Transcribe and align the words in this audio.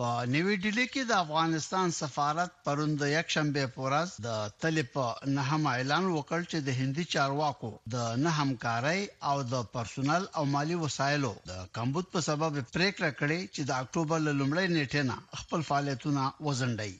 په 0.00 0.08
نیوی 0.32 0.56
ډیلی 0.64 0.82
کې 0.90 1.04
د 1.06 1.12
افغانستان 1.20 1.92
سفارت 1.94 2.52
پروند 2.66 3.00
یک 3.12 3.32
شنبه 3.34 3.62
پورز 3.78 4.10
د 4.26 4.34
طلب 4.64 4.98
نهم 5.38 5.64
اعلان 5.72 6.04
وکړ 6.10 6.40
چې 6.50 6.58
د 6.68 6.76
هندي 6.80 7.04
چارواکو 7.14 7.70
د 7.94 8.20
نه 8.24 8.34
همکاري 8.36 9.00
او 9.30 9.36
د 9.54 9.64
پرسونل 9.72 10.28
او 10.40 10.44
مالی 10.52 10.76
وسایلو 10.82 11.30
د 11.50 11.64
کمبود 11.78 12.12
په 12.12 12.22
سبب 12.28 12.52
پریکړه 12.58 13.10
کړې 13.18 13.40
چې 13.54 13.62
د 13.72 13.80
اکتوبر 13.82 14.18
لومړۍ 14.26 14.66
نیټه 14.76 15.02
نه 15.10 15.16
خپل 15.42 15.66
فعالیتونه 15.72 16.28
وزندای 16.50 16.94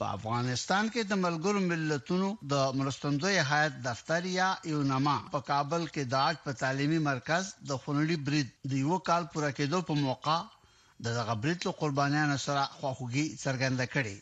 په 0.00 0.10
افغانستان 0.18 0.92
کې 0.94 1.10
د 1.10 1.22
ملګرو 1.24 1.64
ملتونو 1.70 2.32
د 2.54 2.76
مرستندوی 2.80 3.38
حیات 3.52 3.78
دفتر 3.88 4.28
یا 4.38 4.50
یونما 4.74 5.14
په 5.36 5.44
کابل 5.54 5.86
کې 5.94 6.10
د 6.16 6.26
اټ 6.26 6.44
په 6.48 6.60
تعلیمي 6.64 7.00
مرکز 7.10 7.54
د 7.70 7.80
خنړي 7.86 8.28
برید 8.30 8.54
د 8.74 8.78
یو 8.86 9.02
کال 9.12 9.32
پوره 9.32 9.52
کېدو 9.58 9.82
په 9.92 10.00
موقع 10.06 10.38
د 11.04 11.06
غبرتلو 11.28 11.70
قربانیانو 11.80 12.36
سره 12.46 12.62
خواخوږي 12.76 13.26
څرګنده 13.44 13.86
کړې 13.94 14.16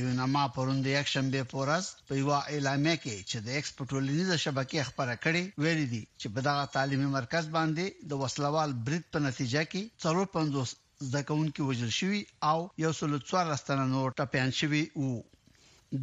یو 0.00 0.08
نامه 0.20 0.42
پروند 0.54 0.84
یک 0.98 1.06
شنبه 1.14 1.40
پورس 1.52 1.84
په 2.08 2.12
یو 2.20 2.30
اعلامیه 2.52 2.96
کې 3.04 3.16
چې 3.30 3.38
د 3.46 3.48
ایکسپورټولنیز 3.56 4.28
شبکې 4.44 4.80
خبره 4.88 5.14
کړې 5.24 5.42
ویل 5.62 5.82
دي 5.92 6.02
چې 6.20 6.26
په 6.34 6.40
دغه 6.48 6.62
تعلیمي 6.74 7.08
مرکز 7.18 7.44
باندې 7.56 7.84
د 8.10 8.12
وسلوال 8.22 8.70
برید 8.86 9.04
په 9.14 9.18
نتیجه 9.26 9.62
کې 9.72 9.82
350 10.04 10.74
زده 11.06 11.20
کوونکي 11.28 11.60
وژل 11.62 11.92
شوي 12.00 12.20
او 12.50 12.58
یو 12.84 12.92
سل 12.98 13.10
څوار 13.28 13.44
راستنه 13.52 13.84
نور 13.94 14.08
ټپيان 14.18 14.50
شوي 14.60 14.82
وو 15.00 15.16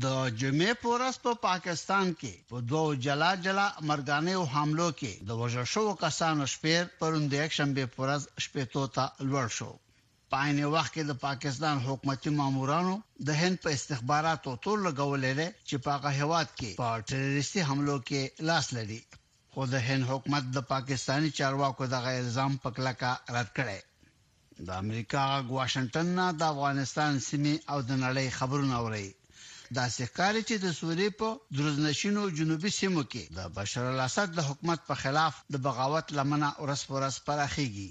د 0.04 0.08
جمعې 0.40 0.74
پورس 0.82 1.16
په 1.22 1.34
پا 1.36 1.42
پاکستان 1.52 2.08
کې 2.20 2.32
په 2.50 2.58
دوو 2.72 2.90
جلا 3.06 3.32
جلا 3.46 3.68
مرګانه 3.90 4.32
او 4.40 4.44
حملو 4.56 4.90
کې 5.00 5.14
د 5.28 5.30
وژل 5.42 5.66
شوو 5.74 5.94
کسانو 6.04 6.44
شمیر 6.54 6.84
پروند 7.00 7.34
یک 7.34 7.52
شنبه 7.58 7.84
پورس 7.96 8.22
شپې 8.44 8.64
توتا 8.74 9.06
لوړ 9.30 9.48
شو 9.58 9.72
پاینه 10.34 10.66
وخت 10.76 10.92
کې 10.96 11.04
د 11.06 11.12
پاکستان 11.28 11.76
حکومتي 11.88 12.30
مامورانو 12.40 12.94
د 13.28 13.30
هند 13.42 13.56
په 13.64 13.70
استخباراتو 13.78 14.52
تور 14.64 14.78
لګولې 14.88 15.48
چې 15.68 15.76
پاکه 15.88 16.10
هواد 16.20 16.48
کې 16.58 16.70
په 16.82 16.88
ټیرریستي 17.10 17.62
حملو 17.70 17.98
کې 18.08 18.22
لاس 18.50 18.66
لري 18.78 19.02
خو 19.54 19.62
د 19.74 19.76
هند 19.88 20.04
حکومت 20.12 20.44
د 20.50 20.60
پاکستانی 20.74 21.30
چارواکو 21.40 21.90
دغه 21.96 22.12
الزام 22.22 22.54
پکلکا 22.68 23.12
رد 23.38 23.50
کړي 23.58 23.80
د 24.66 24.70
امریکا 24.84 25.24
واشنگټن 25.58 26.08
نه 26.22 26.26
د 26.40 26.42
افغانستان 26.54 27.12
سیمه 27.32 27.56
او 27.72 27.78
د 27.90 27.92
نړۍ 28.04 28.28
خبرونه 28.40 28.76
اوري 28.84 29.10
دا 29.78 29.84
ښکاری 29.96 30.42
چې 30.50 30.56
د 30.66 30.68
سوریې 30.80 31.10
په 31.20 31.28
دروزنشینو 31.58 32.22
جنوبي 32.38 32.70
سیمو 32.80 33.04
کې 33.12 33.24
د 33.38 33.40
بشار 33.58 33.86
الاسد 33.90 34.28
د 34.34 34.40
حکومت 34.50 34.80
په 34.90 34.96
خلاف 35.02 35.34
د 35.54 35.56
بغاوت 35.66 36.06
لمنه 36.18 36.50
ورس 36.62 36.82
پرس 36.92 37.16
پراخيږي 37.28 37.90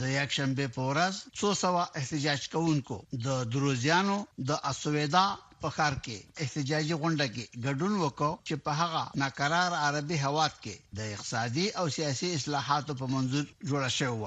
د 0.00 0.02
یکشنبه 0.18 0.66
په 0.76 0.82
ورځ 0.90 1.14
څو 1.38 1.48
سوا 1.62 1.84
احتجاج 2.00 2.40
کوونکو 2.54 2.96
د 3.26 3.28
دروزیانو 3.54 4.18
د 4.48 4.50
اسویدا 4.70 5.26
په 5.62 5.68
خار 5.76 5.94
کې 6.04 6.18
احتجاجي 6.44 6.94
غونډه 7.02 7.26
کې 7.34 7.44
ګډون 7.64 7.92
وکړ 8.04 8.30
چې 8.46 8.54
په 8.64 8.70
هغه 8.80 9.02
ناقرار 9.22 9.70
عربي 9.86 10.18
هواد 10.26 10.52
کې 10.62 10.74
د 10.98 11.00
اقتصادي 11.14 11.66
او 11.80 11.84
سیاسي 11.96 12.28
اصلاحاتو 12.38 12.98
په 13.00 13.06
منځور 13.14 13.44
جوړه 13.68 13.90
شوې 13.98 14.16
و 14.22 14.24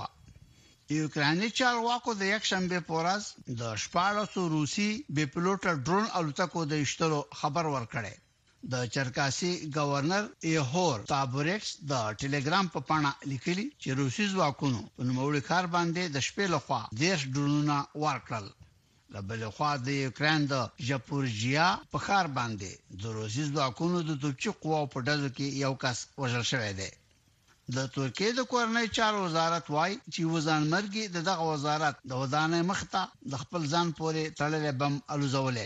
یوکراني 0.99 1.49
چارواکو 1.59 2.09
د 2.21 2.23
یک 2.35 2.43
شنبه 2.51 2.77
پورز 2.89 3.23
د 3.59 3.61
شپاړسو 3.83 4.41
روسي 4.55 4.89
بې 5.15 5.25
پلوټ 5.33 5.61
ډرون 5.85 6.05
الوتکو 6.19 6.59
د 6.71 6.73
اشتلو 6.85 7.19
خبر 7.39 7.65
ورکړی 7.75 8.13
د 8.73 8.75
چرکاسي 8.93 9.51
گورنر 9.77 10.23
ایهور 10.49 10.97
تابورکس 11.13 11.69
د 11.91 11.93
ټلګرام 12.19 12.65
په 12.73 12.79
پاڼه 12.89 13.11
لیکلی 13.31 13.65
چې 13.81 13.89
روسي 14.01 14.25
ځواکونو 14.33 14.79
په 14.95 15.01
نوموړي 15.09 15.41
کار 15.49 15.65
باندې 15.75 16.03
د 16.15 16.17
شپې 16.27 16.45
لخوا 16.55 16.81
دیش 17.03 17.19
ډرونونه 17.33 17.77
ورکړل 18.03 18.45
لبل 19.15 19.41
خو 19.55 19.71
د 19.87 19.89
یوکران 20.05 20.39
د 20.53 20.55
جپورجیا 20.87 21.67
په 21.93 21.97
خار 22.05 22.25
باندې 22.37 22.71
د 23.01 23.03
روسي 23.17 23.43
ځواکونو 23.55 23.97
د 24.09 24.11
توپچي 24.21 24.51
قواو 24.61 24.91
په 24.93 24.99
ډزو 25.07 25.29
کې 25.37 25.57
یو 25.65 25.73
کس 25.83 25.97
وژل 26.21 26.43
شوی 26.51 26.73
دی 26.81 26.91
د 27.77 27.77
ترکیه 27.93 28.31
د 28.37 28.41
کورنۍ 28.49 28.87
چارو 28.95 29.21
وزارت 29.21 29.69
وای 29.75 29.93
چې 30.13 30.25
وزانمرګي 30.33 31.05
د 31.15 31.23
دغه 31.29 31.45
وزارت 31.53 31.95
د 32.09 32.11
ودانې 32.21 32.59
مخته 32.71 33.01
د 33.31 33.33
خپل 33.43 33.61
ځان 33.73 33.87
پورې 33.99 34.33
تړلې 34.39 34.73
بم 34.81 34.93
الوزولې 35.13 35.65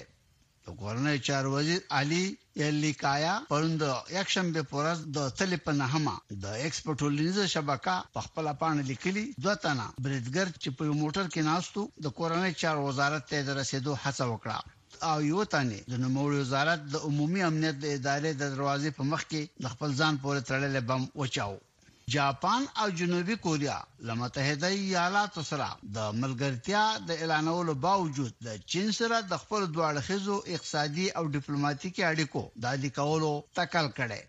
د 0.66 0.68
کورنۍ 0.82 1.18
چارو 1.28 1.50
وزیر 1.56 1.82
علي 1.98 2.24
الیکایا 2.68 3.34
پروند 3.50 3.84
یکشنبه 4.20 4.64
پورز 4.72 5.00
د 5.18 5.28
تل 5.40 5.52
په 5.66 5.72
نهما 5.82 6.16
د 6.46 6.48
ایکسپورټولینز 6.64 7.38
شبکه 7.56 7.96
په 8.14 8.20
خپل 8.30 8.52
پان 8.64 8.82
لیکلي 8.92 9.26
دوه 9.44 9.56
تنه 9.66 9.86
بریدګر 10.06 10.48
چې 10.62 10.70
په 10.78 10.98
موټر 11.04 11.26
کې 11.34 11.42
ناستو 11.52 11.86
د 12.08 12.16
کورنۍ 12.20 12.54
چارو 12.62 12.88
وزارت 12.90 13.28
ته 13.34 13.44
د 13.50 13.62
رسیدو 13.62 14.00
هڅه 14.06 14.26
وکړه 14.34 14.58
او 15.12 15.18
یو 15.32 15.46
تانه 15.56 15.84
د 15.92 15.94
نوموړي 16.06 16.38
وزارت 16.46 16.88
د 16.94 17.06
عمومي 17.10 17.42
امنیت 17.50 17.76
د 17.80 17.86
ادارې 18.00 18.32
د 18.34 18.44
دروازې 18.56 18.90
په 18.98 19.04
مخ 19.12 19.22
کې 19.32 19.64
د 19.64 19.66
خپل 19.74 19.90
ځان 20.02 20.14
پورې 20.24 20.40
تړلې 20.52 20.82
بم 20.90 21.02
وچاو 21.24 21.56
جاپان 22.14 22.64
او 22.84 22.90
جنوبي 23.00 23.36
کوریا 23.42 23.74
لمتحده 24.10 24.68
ایالاتو 24.76 25.42
سره 25.48 25.66
د 25.98 26.14
ملګرتیا 26.22 26.84
د 27.10 27.20
اعلانولو 27.26 27.76
باوجود 27.86 28.32
د 28.48 28.64
چین 28.74 28.88
سره 29.00 29.20
د 29.34 29.42
خپل 29.42 29.68
دواړخیزو 29.74 30.38
اقتصادي 30.56 31.06
او 31.20 31.26
ډیپلوماټیکي 31.36 32.06
اړیکو 32.08 32.44
د 32.66 32.72
اړیکولو 32.80 33.30
تکل 33.60 33.90
کړي 34.00 34.20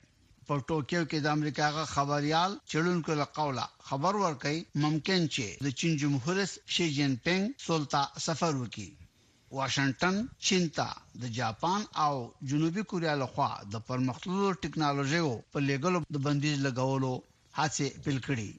په 0.50 0.66
ټوکیو 0.72 1.04
کې 1.04 1.24
د 1.28 1.32
امریکا 1.38 1.70
غا 1.78 1.86
خبريال 1.94 2.58
چړونکو 2.74 3.16
له 3.22 3.28
قوله 3.38 3.66
خبر 3.92 4.20
ورکړي 4.24 4.82
ممکن 4.86 5.30
چې 5.38 5.66
د 5.68 5.76
چین 5.84 5.96
جمهور 6.04 6.38
رئیس 6.42 6.54
شي 6.78 6.90
جین 6.98 7.16
پینګ 7.28 7.64
سولتا 7.68 8.04
سفر 8.26 8.60
وکړي 8.60 9.56
واشنگټن 9.60 10.20
چین 10.50 10.68
ته 10.80 11.24
د 11.24 11.34
جاپان 11.40 11.88
او 12.08 12.12
جنوبي 12.54 12.86
کوریا 12.94 13.16
لخوا 13.24 13.50
د 13.76 13.88
پرمختللو 13.92 14.52
ټکنالوژیو 14.66 15.34
په 15.56 15.68
لګولو 15.70 16.06
د 16.18 16.24
بندیز 16.28 16.60
لګولو 16.68 17.16
هڅه 17.58 17.86
پیل 18.02 18.18
کړې 18.26 18.50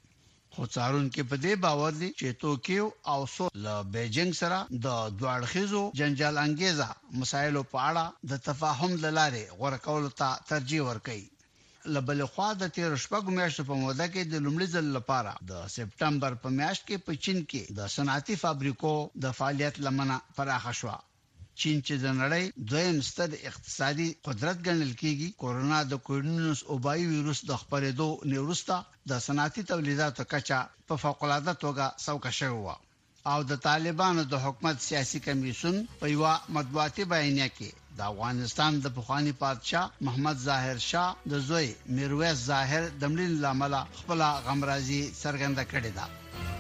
خو 0.54 0.62
څارون 0.74 1.06
کې 1.14 1.24
په 1.32 1.36
دې 1.44 1.54
باور 1.66 1.92
دي 2.02 2.10
چې 2.20 2.38
توکیو 2.42 2.86
او 3.12 3.20
سو 3.36 3.46
له 3.66 3.74
بیجینګ 3.94 4.32
سره 4.42 4.58
د 4.86 4.88
دوړخیزو 5.20 5.84
جنجال 6.00 6.36
انګیزه 6.46 6.88
مسایلو 7.20 7.62
په 7.74 7.78
اړه 7.90 8.06
د 8.30 8.32
تفاهم 8.48 8.92
لاره 9.18 9.44
غوړ 9.58 9.74
کول 9.86 10.04
ته 10.20 10.28
ترجیح 10.52 10.82
ورکړي 10.90 11.24
لبل 11.94 12.20
خو 12.34 12.48
د 12.62 12.64
13 12.80 13.04
شپږ 13.06 13.24
میاشتو 13.38 13.62
په 13.70 13.76
موده 13.84 14.08
کې 14.14 14.22
د 14.26 14.36
لومړي 14.46 14.68
ځل 14.76 14.86
لپاره 14.98 15.32
د 15.52 15.54
سپټمبر 15.76 16.32
په 16.44 16.48
میاشت 16.60 16.82
کې 16.88 16.98
په 17.06 17.12
چین 17.24 17.40
کې 17.50 17.62
د 17.80 17.80
صنعتي 17.96 18.36
فابریکو 18.44 18.94
د 19.24 19.26
فعالیت 19.38 19.76
لمنه 19.86 20.16
پراخه 20.36 20.72
شوه 20.80 20.98
چین 21.60 21.78
چې 21.88 21.96
د 22.04 22.14
نړۍ 22.22 22.46
دویم 22.72 22.98
ستر 23.10 23.30
اقتصادي 23.50 24.08
قدرت 24.28 24.58
ګڼل 24.68 24.92
کیږي 25.02 25.30
کورونا 25.44 25.80
د 25.92 26.00
کورونوس 26.10 26.60
او 26.70 26.76
بای 26.86 27.02
ویروس 27.14 27.42
د 27.50 27.60
خپرېدو 27.64 28.08
نیورستا 28.32 28.78
د 29.10 29.20
صنعتي 29.26 29.64
تولیداتو 29.74 30.24
کچا 30.32 30.60
په 30.88 30.96
فوق 31.04 31.20
العاده 31.28 31.54
توګه 31.64 31.86
څوکه 32.06 32.32
شوې 32.40 32.62
و 32.66 32.70
او 33.32 33.40
د 33.52 33.62
طالبانو 33.68 34.24
د 34.32 34.36
حکومت 34.46 34.78
سیاسي 34.88 35.20
کمیشن 35.28 35.76
په 36.00 36.06
یو 36.16 36.26
مطبوعاتي 36.58 37.04
بیانیه 37.14 37.50
کې 37.58 37.70
د 38.00 38.02
افغانستان 38.12 38.72
د 38.86 38.94
پخوانی 38.98 39.32
پادشاه 39.44 39.86
محمد 40.08 40.38
ظاهر 40.48 40.78
شاه 40.90 41.10
د 41.34 41.46
زوی 41.48 41.68
میرویس 41.98 42.38
ظاهر 42.52 42.84
دملین 43.06 43.34
لامل 43.46 43.74
خپل 44.02 44.20
غمرازي 44.46 45.02
څرګنده 45.24 45.64
کړې 45.72 45.92
ده 45.98 46.06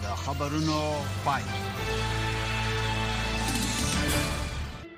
د 0.03 0.05
خبرونو 0.23 0.77
پای 1.29 1.44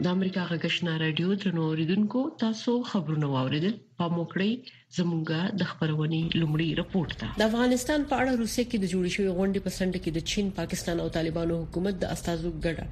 د 0.03 0.07
امریکا 0.17 0.41
غږشنا 0.51 0.93
رادیو 1.01 1.35
ترنو 1.41 1.61
اوریدونکو 1.67 2.19
تاسو 2.41 2.71
خبرونه 2.93 3.27
واوریدل 3.35 3.75
په 3.99 4.05
موکړی 4.15 4.51
زمونږه 4.97 5.39
د 5.61 5.69
خبرونې 5.71 6.21
لومړی 6.41 6.69
رپورت 6.81 7.11
ده 7.21 7.27
د 7.41 7.47
افغانستان 7.49 7.99
په 8.13 8.17
اړه 8.21 8.31
روسي 8.41 8.63
کې 8.69 8.77
د 8.79 8.85
جوړې 8.93 9.11
شوې 9.15 9.29
غونډې 9.37 9.61
په 9.65 9.71
سند 9.77 9.93
کې 10.03 10.11
د 10.13 10.19
چین 10.31 10.47
پاکستان 10.59 10.97
او 11.03 11.05
طالبانو 11.19 11.55
حکومت 11.63 11.95
د 12.01 12.05
استازو 12.15 12.49
ګډه 12.65 12.85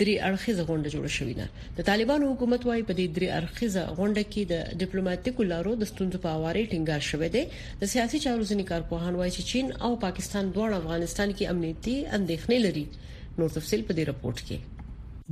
درې 0.00 0.14
اړخیزه 0.30 0.62
غونډه 0.68 0.92
جوړه 0.94 1.12
شوې 1.18 1.34
ده 1.40 1.46
د 1.78 1.88
طالبانو 1.90 2.24
حکومت 2.32 2.62
وايي 2.70 2.82
په 2.88 2.94
دې 2.98 3.06
درې 3.16 3.28
اړخیزه 3.38 3.82
غونډه 3.98 4.22
کې 4.32 4.42
د 4.52 4.54
ډیپلوماټیکو 4.84 5.42
لارو 5.52 5.72
د 5.84 5.90
ستونزو 5.92 6.16
په 6.26 6.30
اړه 6.48 6.68
ټینګار 6.72 7.02
شوې 7.10 7.28
ده 7.36 7.42
د 7.84 7.94
سیاسي 7.94 8.18
چارو 8.26 8.48
ځینې 8.50 8.64
کارپوهان 8.72 9.12
وايي 9.22 9.32
چې 9.38 9.42
چین 9.50 9.66
او 9.86 9.90
پاکستان 10.08 10.44
دواړه 10.58 10.76
افغانستان 10.82 11.28
کې 11.36 11.52
امنیتي 11.56 11.96
اندېښنې 12.16 12.58
لري 12.66 12.86
نور 13.38 13.48
تفصيل 13.60 13.80
په 13.88 13.92
دې 13.96 14.04
رپورت 14.12 14.38
کې 14.50 14.58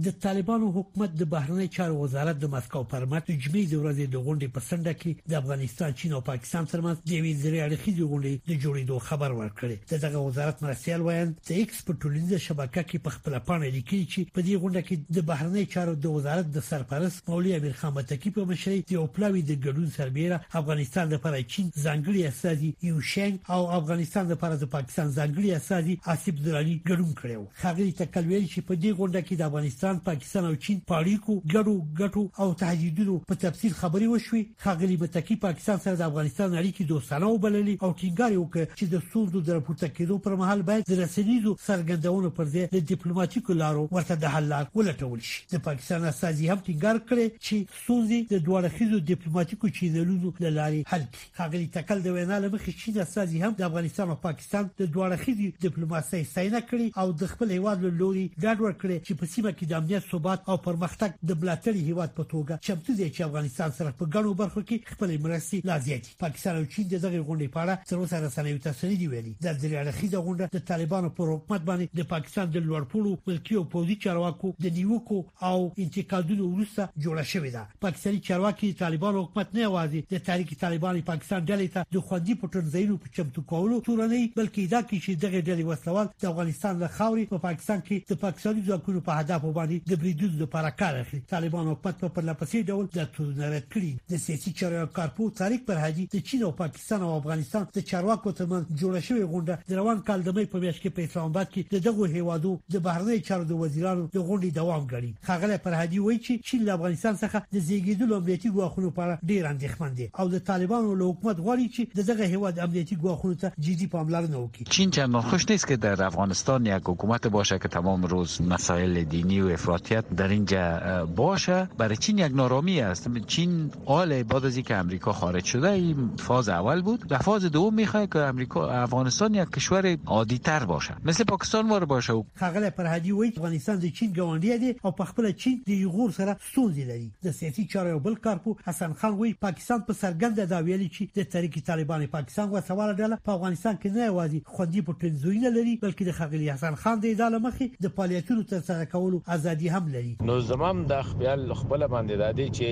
د 0.07 0.11
طالبانو 0.25 0.67
حکومت 0.75 1.15
د 1.21 1.27
بهرنی 1.31 1.65
چارو 1.77 1.95
وزارت 2.01 2.37
د 2.41 2.51
مسکو 2.51 2.81
پرمټ 2.91 3.31
جمعې 3.45 3.63
د 3.71 3.75
ورځې 3.83 4.05
د 4.13 4.17
غونډې 4.27 4.49
په 4.59 4.61
سنډه 4.67 4.93
کې 5.01 5.13
د 5.31 5.33
افغانستان 5.41 5.97
چین 6.03 6.13
او 6.19 6.21
پاکستان 6.29 6.69
ترمنځ 6.73 6.99
د 7.13 7.25
وی 7.25 7.33
زری 7.41 7.59
اړخیزې 7.65 8.05
غونډې 8.11 8.35
د 8.49 8.51
جوړېدو 8.63 8.97
خبر 9.07 9.31
ورکړي 9.41 9.77
د 9.93 9.95
دغه 10.05 10.21
وزارت 10.27 10.63
مرسیال 10.67 11.01
وایي 11.07 11.25
چې 11.47 11.53
ایکس 11.63 11.81
په 11.89 11.97
ټولنیزه 12.03 12.39
شبکه 12.47 12.85
کې 12.91 12.99
په 13.07 13.15
خپل 13.17 13.37
پاڼه 13.49 13.73
لیکي 13.79 13.99
چې 14.13 14.35
په 14.37 14.41
دې 14.47 14.63
غونډه 14.63 14.83
کې 14.91 15.17
د 15.17 15.27
بهرنی 15.33 15.65
چارو 15.75 15.97
د 16.05 16.15
وزارت 16.19 16.53
د 16.59 16.65
سرپرست 16.69 17.33
مولوی 17.33 17.57
امیر 17.59 17.77
خان 17.81 17.95
متکی 17.99 18.33
په 18.39 18.47
مشرۍ 18.53 18.85
د 18.93 19.03
اوپلاوی 19.03 19.45
د 19.51 19.61
ګډون 19.67 19.91
سربېره 19.99 20.59
افغانستان 20.63 21.13
لپاره 21.17 21.43
چین 21.57 21.67
ځانګړي 21.87 22.29
استاذي 22.33 22.71
یو 22.93 23.05
شنګ 23.17 23.53
او 23.59 23.69
افغانستان 23.83 24.33
لپاره 24.37 24.63
د 24.63 24.73
پاکستان 24.79 25.13
ځانګړي 25.19 25.59
استاذي 25.59 25.99
آصف 26.17 26.41
درانی 26.49 26.79
ګډون 26.89 27.21
کړو 27.25 27.45
خاغلی 27.67 27.93
تکلویل 28.05 28.49
چې 28.55 28.71
په 28.71 28.81
دې 28.83 28.99
غونډه 29.03 29.29
کې 29.29 29.37
د 29.45 29.51
افغانستان 29.53 29.87
افغانستان 29.89 30.05
پاکستان 30.15 30.45
او 30.47 30.55
چین 30.55 30.79
په 30.89 30.95
اړیکو 31.01 31.33
ګډو 31.55 31.75
ګټو 31.99 32.23
او 32.43 32.55
تهدیدونو 32.63 33.15
په 33.29 33.35
تفصیل 33.45 33.73
خبري 33.81 34.07
وشوي 34.13 34.43
خاغلی 34.65 34.97
متکی 35.03 35.37
پاکستان 35.45 35.79
سره 35.85 35.97
د 36.01 36.09
افغانستان 36.11 36.49
اړیکې 36.59 36.85
دوستانه 36.93 37.31
وبللې 37.31 37.85
او 37.85 37.91
ټینګار 38.01 38.33
وکړ 38.37 38.65
چې 38.79 38.85
د 38.95 39.03
سولو 39.13 39.43
د 39.49 39.59
راپورته 39.59 39.89
کېدو 39.97 40.19
پر 40.27 40.35
مهال 40.43 40.63
باید 40.71 40.87
د 40.91 41.01
رسنیزو 41.03 41.55
سرګندونو 41.67 42.33
پر 42.41 42.51
ځای 42.55 42.67
د 42.75 42.83
ډیپلوماټیکو 42.91 43.57
لارو 43.63 43.87
ورته 43.97 44.19
د 44.25 44.35
حل 44.37 44.49
لار 44.55 44.67
ولټول 44.81 45.25
شي 45.31 45.47
د 45.55 45.63
پاکستان 45.71 46.07
استازي 46.13 46.51
هم 46.53 46.59
ټینګار 46.69 46.97
کړی 47.13 47.47
چې 47.47 47.83
سولې 47.87 48.37
د 48.37 48.45
دوه 48.49 48.61
اړخیزو 48.63 49.03
ډیپلوماټیکو 49.11 49.73
چینلونو 49.81 50.35
له 50.47 50.55
لارې 50.59 50.95
حل 50.95 51.05
کړي 51.09 51.41
خاغلی 51.41 51.71
تکل 51.79 52.03
د 52.09 52.17
وینا 52.19 52.43
له 52.47 52.53
مخې 52.55 52.83
چې 52.83 52.99
د 52.99 53.09
استازي 53.09 53.39
هم 53.45 53.57
د 53.63 53.69
افغانستان 53.71 54.09
او 54.15 54.19
پاکستان 54.29 54.71
د 54.85 54.93
دوه 54.97 55.09
اړخیزو 55.11 55.67
ډیپلوماسۍ 55.67 56.27
ستاینه 56.35 56.63
کړې 56.69 57.05
او 57.05 57.13
د 57.25 57.33
خپل 57.35 57.57
هیواد 57.59 57.87
له 57.89 57.95
لوري 58.03 58.27
ډاډ 58.45 58.59
ورکړي 58.65 58.97
چې 59.07 59.21
په 59.23 59.27
سیمه 59.35 59.53
کې 59.59 59.67
د 59.69 59.75
د 59.79 59.81
امنیت 59.81 60.05
ثبات 60.13 60.41
او 60.51 60.57
پرمختګ 60.63 61.11
د 61.31 61.35
بلاتړي 61.43 61.81
هیواد 61.89 62.13
په 62.15 62.25
توګه 62.31 62.55
چمتو 62.69 62.93
دي 63.01 63.09
چې 63.17 63.27
افغانستان 63.29 63.73
سره 63.77 63.91
په 63.99 64.05
ګڼو 64.15 64.33
برخو 64.41 64.63
کې 64.63 64.95
خپل 64.95 65.11
مرستې 65.27 65.59
لا 65.71 65.77
زیاتې 65.87 66.17
پاکستان 66.23 66.57
او 66.61 66.65
چین 66.75 66.89
د 66.93 66.97
دغه 67.05 67.21
غونډې 67.29 67.53
په 67.55 67.61
اړه 67.65 67.75
سره 67.91 68.09
سره 68.13 68.31
سره 68.37 68.53
یو 68.55 68.63
تسلی 68.67 68.97
دی 69.03 69.07
ویلي 69.13 69.35
د 69.47 69.47
ځلې 69.61 69.77
اړخیزه 69.83 70.25
غونډه 70.27 70.51
د 70.57 70.65
طالبانو 70.71 71.11
پر 71.19 71.31
حکومت 71.35 71.67
باندې 71.71 71.99
د 72.01 72.09
پاکستان 72.15 72.51
د 72.57 72.65
لوړپوړو 72.65 73.29
ملکی 73.31 73.59
او 73.61 73.63
پوځي 73.77 73.97
چارواکو 74.07 74.51
د 74.67 74.75
نیوکو 74.81 75.21
او 75.51 75.59
انتقادونو 75.87 76.49
وروسته 76.49 76.89
جوړه 77.05 77.25
شوې 77.35 77.57
ده 77.57 77.81
پاکستاني 77.87 78.21
چارواکي 78.31 78.73
طالبان 78.83 79.21
حکومت 79.21 79.55
نه 79.59 79.63
یوازې 79.69 80.13
د 80.17 80.27
تحریک 80.31 80.53
طالبان 80.65 81.01
پاکستان 81.13 81.47
ډلې 81.47 81.77
ته 81.77 81.99
د 81.99 82.07
خوندي 82.11 82.39
پټن 82.43 82.75
ځایونو 82.75 82.99
په 83.07 83.15
چمتو 83.21 83.47
کولو 83.55 83.81
تورنۍ 83.91 84.27
بلکې 84.43 84.73
دا 84.75 84.83
کې 84.89 84.99
چې 85.05 85.23
دغه 85.25 85.39
ډلې 85.49 85.65
وسلوال 85.73 86.13
د 86.21 86.29
افغانستان 86.35 86.83
له 86.85 86.93
خاورې 86.99 87.33
په 87.35 87.47
پاکستان 87.49 87.87
کې 87.89 88.13
د 88.15 88.23
پاکستاني 88.27 88.69
ځواکونو 88.71 89.07
په 89.11 89.23
هدف 89.23 89.51
باندې 89.59 89.77
د 89.91 89.93
بریدو 90.03 90.29
لپاره 90.43 90.71
کار 90.81 90.97
اخلي 91.03 91.21
طالبان 91.35 91.69
حکومت 91.71 92.01
په 92.03 92.13
پرلپسې 92.17 92.65
ډول 92.73 92.87
د 92.97 93.09
تورنره 93.17 93.61
کړی 93.75 93.91
د 94.13 94.21
سیاسي 94.25 94.53
چارو 94.61 94.85
کارپو 94.99 95.27
تاریخ 95.41 95.63
پر 95.71 95.81
هدي 95.85 96.05
د 96.15 96.25
چین 96.31 96.45
او 96.49 96.53
پاکستان 96.61 97.05
او 97.07 97.11
افغانستان 97.21 97.67
د 97.79 97.87
چارواکو 97.91 98.35
ترمنځ 98.41 98.81
جوړه 98.83 99.07
شوې 99.09 99.27
غونډه 99.33 99.71
د 99.73 99.81
روان 99.81 100.03
کال 100.11 100.25
د 100.29 100.37
مې 100.39 100.53
په 100.55 100.63
میاشت 100.65 100.83
کې 100.83 100.97
په 100.99 101.11
اسلام 101.11 101.31
آباد 101.33 101.53
کې 101.55 101.85
دغه 101.89 102.11
هیوادو 102.17 102.53
د 102.77 102.85
بهرنی 102.89 103.25
چارو 103.31 103.49
د 103.53 103.61
وزیرانو 103.65 104.05
د 104.17 104.25
غونډې 104.29 104.59
دوام 104.61 104.85
غړي 104.93 105.31
خغله 105.31 105.61
پر 105.67 105.77
هدي 105.83 106.05
وایي 106.07 106.21
چې 106.21 106.51
چین 106.51 106.67
له 106.71 106.79
افغانستان 106.81 107.21
څخه 107.23 107.55
د 107.59 107.67
زیږیدلو 107.69 108.21
امنیتي 108.23 108.55
ګواښونو 108.57 108.97
په 108.99 109.07
اړه 109.07 109.33
ډیر 109.33 109.51
اندېښمن 109.53 109.99
دي 110.01 110.09
او 110.23 110.29
د 110.37 110.45
طالبانو 110.53 110.95
له 111.03 111.11
حکومت 111.11 111.43
غواړي 111.47 111.77
چې 111.77 112.07
دغه 112.13 112.31
هیواد 112.37 112.63
امنیتي 112.69 113.01
ګواښونو 113.05 113.43
ته 113.43 113.67
جدي 113.69 113.91
پاملرنه 113.97 114.39
وکړي 114.39 114.79
چین 114.81 114.97
تنها 114.99 115.33
خوش 115.33 115.49
نیست 115.53 115.69
که 115.73 115.81
در 115.89 116.07
افغانستان 116.11 116.73
یک 116.73 116.93
حکومت 116.95 117.31
باشه 117.39 117.63
که 117.67 117.75
تمام 117.79 118.09
روز 118.17 118.41
مسائل 118.55 118.99
دینی 119.15 119.41
و 119.43 119.48
افراطیت 119.53 120.05
در 120.17 120.29
اینجا 120.29 121.09
باشه 121.17 121.69
برای 121.79 121.97
چین 121.97 122.19
یک 122.19 122.33
نارامی 122.35 122.81
است 122.81 123.09
چین 123.27 123.71
آله 123.87 124.25
بعد 124.25 124.45
از 124.45 124.57
اینکه 124.57 124.77
امریکا 124.77 125.13
خارج 125.13 125.45
شده 125.45 125.71
این 125.71 126.11
فاز 126.19 126.49
اول 126.49 126.83
بود 126.83 127.09
در 127.09 127.19
فاز 127.19 127.45
دوم 127.45 127.75
میخواد 127.75 128.13
که 128.13 128.19
امریکا 128.19 128.71
افغانستان 128.71 129.35
یک 129.35 129.51
کشور 129.51 129.97
عادی 130.07 130.39
تر 130.39 130.65
باشه 130.65 130.95
مثل 131.05 131.25
پاکستان 131.25 131.69
وار 131.69 131.85
باشه 131.85 132.13
و 132.13 132.23
خغل 132.35 132.71
پرهدی 132.71 133.13
وی 133.13 133.29
افغانستان 133.29 133.81
چین 133.81 134.13
گوندی 134.13 134.59
دی 134.59 134.75
او 134.83 134.91
پخپل 134.91 135.33
چین 135.33 135.63
دی 135.67 135.87
غور 135.87 136.11
سره 136.11 136.37
دی. 136.75 136.85
لري 136.85 137.13
د 137.25 137.31
سیاسي 137.31 137.67
چارو 137.67 137.99
بل 138.01 138.11
بل 138.15 138.21
کارپو 138.21 138.57
حسن 138.67 138.93
خان 138.93 139.15
وی 139.19 139.35
پاکستان 139.41 139.81
په 139.89 139.93
سرګند 139.93 140.35
دا 140.39 140.63
چی 140.63 141.07
چې 141.07 141.15
د 141.19 141.23
طریق 141.23 141.59
طالبان 141.59 142.07
پاکستان 142.07 142.49
و 142.51 142.61
سوال 142.61 142.95
دل 142.95 143.17
په 143.17 143.33
افغانستان 143.33 143.79
کې 143.85 143.87
نه 143.87 144.11
خو 144.11 144.27
خوندې 144.65 144.79
په 144.83 144.93
تنزوینه 145.01 145.51
لري 145.51 145.79
بلکې 145.83 146.03
د 146.03 146.11
خغلی 146.13 146.51
حسن 146.51 146.75
خان 146.75 147.01
د 147.01 147.13
دا 147.19 147.31
مخې 147.39 147.69
د 147.83 147.87
پالیاتونو 147.89 148.43
تر 148.43 148.61
سره 148.61 148.85
کولو 148.85 149.21
ازادي 149.39 149.69
هم 149.75 149.85
لري 149.95 150.13
نو 150.29 150.35
زمام 150.51 150.77
د 150.91 151.09
خپل 151.09 151.41
خپل 151.61 151.81
باندې 151.95 152.15
د 152.23 152.25
دې 152.39 152.49
چې 152.59 152.71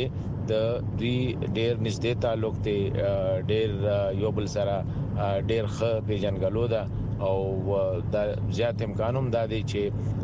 د 0.51 0.53
دوی 1.01 1.19
ډیر 1.57 1.73
نږدې 1.87 2.13
تعلق 2.25 2.55
دی 2.67 2.79
ډیر 3.51 3.71
یو 4.23 4.31
بل 4.39 4.47
سره 4.57 4.75
ډیر 5.51 5.65
ښه 5.77 5.91
پیژنګلو 6.09 6.65
ده 6.75 6.83
او 7.29 7.39
د 8.15 8.17
زیات 8.57 8.79
امکانوم 8.89 9.27
د 9.35 9.39
دې 9.53 9.61
چې 9.71 9.83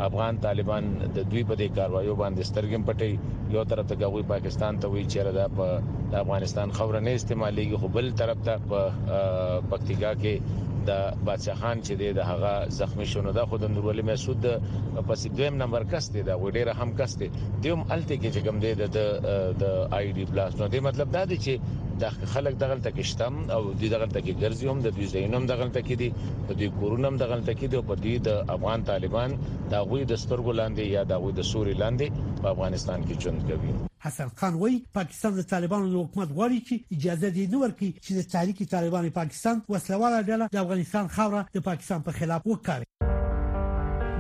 افغان 0.09 0.35
طالبان 0.47 0.85
د 1.03 1.19
دوی 1.31 1.43
په 1.49 1.55
دې 1.61 1.69
کاروایو 1.77 2.15
باندې 2.23 2.49
سترګم 2.51 2.83
پټي 2.89 3.13
یو 3.55 3.63
طرف 3.71 3.85
ته 3.93 4.11
غوي 4.15 4.25
پاکستان 4.35 4.73
ته 4.83 4.87
وی 4.95 5.03
چیرې 5.13 5.33
دا 5.39 5.47
په 5.59 5.67
افغانستان 6.25 6.69
خوره 6.79 7.01
نه 7.09 7.13
استعمالي 7.21 7.65
خو 7.81 7.87
بل 7.97 8.07
طرف 8.21 8.39
ته 8.51 8.55
په 8.69 8.79
پکتیکا 9.71 10.13
کې 10.23 10.35
د 10.89 10.91
بادشاہ 11.29 11.57
خان 11.61 11.77
چې 11.87 11.93
دی 12.01 12.09
د 12.19 12.23
هغه 12.31 12.53
زخمی 12.79 13.07
شونه 13.13 13.31
دا 13.39 13.45
خود 13.51 13.63
نور 13.75 13.85
ولی 13.89 14.03
مسعود 14.11 14.45
پس 15.09 15.21
دویم 15.39 15.55
نمبر 15.63 15.83
کس 15.93 16.05
دی 16.15 16.23
دا 16.29 16.35
وډیر 16.45 16.67
هم 16.81 16.89
کس 17.01 17.13
دی 17.21 17.29
دویم 17.63 17.81
الته 17.95 18.15
کې 18.23 18.29
چې 18.35 18.41
کوم 18.47 18.57
دی 18.65 18.73
د 18.81 18.85
د 19.63 19.65
آی 19.99 20.07
ډی 20.17 20.25
بلاست 20.31 20.57
نو 20.61 20.67
دی 20.73 20.81
مطلب 20.89 21.09
دا 21.17 21.23
دی 21.31 21.37
چې 21.45 21.53
د 22.03 22.29
خلک 22.35 22.55
دغلطه 22.61 22.91
کې 22.95 23.05
شتم 23.11 23.35
او 23.57 23.61
د 23.81 23.91
دغلطه 23.95 24.21
کې 24.27 24.39
ګرځي 24.43 24.67
هم 24.71 24.79
د 24.87 24.95
دوی 24.97 25.07
زینوم 25.13 25.45
دغلطه 25.51 25.81
کې 25.87 25.95
دي 26.01 26.09
په 26.47 26.53
دې 26.61 26.69
کورونم 26.81 27.15
دغلطه 27.23 27.53
کې 27.59 27.67
دي 27.73 27.81
په 27.89 27.95
دې 28.05 28.15
د 28.27 28.31
افغان 28.55 28.87
طالبان 28.91 29.31
دا 29.73 29.81
غوي 29.89 30.03
د 30.07 30.15
سترګو 30.25 30.51
لاندې 30.61 30.83
یا 30.97 31.03
دا 31.13 31.17
غوي 31.23 31.33
د 31.39 31.43
سوري 31.53 31.75
لاندې 31.83 32.07
په 32.43 32.47
افغانستان 32.55 32.99
کې 33.07 33.15
ژوند 33.23 33.41
کوي 33.53 33.71
حسن 34.09 34.29
خان 34.41 34.55
وای 34.61 34.75
پاکستان 34.99 35.31
د 35.41 35.45
طالبانو 35.55 35.87
له 35.93 35.99
حکومت 36.07 36.29
غواړي 36.39 36.59
چې 36.71 36.77
اجازه 36.99 37.29
دې 37.37 37.45
نه 37.53 37.59
ورکړي 37.65 37.91
چې 38.05 38.13
د 38.19 38.21
تحریک 38.35 38.59
طالبان 38.75 39.05
پاکستان 39.21 39.57
وسلواله 39.73 40.19
ډله 40.29 40.45
د 40.59 40.65
افغانستان 40.67 41.05
خاوره 41.17 41.43
د 41.57 41.67
پاکستان 41.71 41.99
په 42.11 42.19
خلاف 42.21 42.43
وکړي 42.53 42.85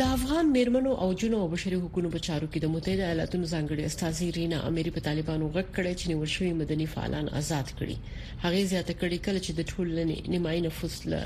د 0.00 0.08
افغان 0.16 0.44
میرمنو 0.56 0.92
او 1.04 1.06
جنو 1.20 1.36
او 1.42 1.44
بشري 1.54 1.76
حقوقو 1.82 2.08
په 2.14 2.20
چارو 2.26 2.48
کې 2.52 2.58
د 2.64 2.72
متحده 2.74 3.04
ایالاتونو 3.06 3.46
ځانګړي 3.54 3.82
استاذي 3.84 4.26
رینا 4.38 4.58
امریکا 4.70 4.94
په 4.96 5.04
طالبانو 5.08 5.48
غږ 5.54 5.66
کړی 5.76 5.92
چې 5.98 6.04
نیول 6.12 6.30
شوی 6.36 6.58
مدني 6.60 6.86
فعالان 6.94 7.26
آزاد 7.40 7.68
کړي 7.78 7.96
هغه 8.44 8.58
زیاته 8.72 8.94
کړي 9.00 9.18
کله 9.28 9.40
چې 9.46 9.52
د 9.54 9.60
ټولنې 9.72 10.18
نیمای 10.34 10.58
نفوس 10.66 10.96
له 11.12 11.22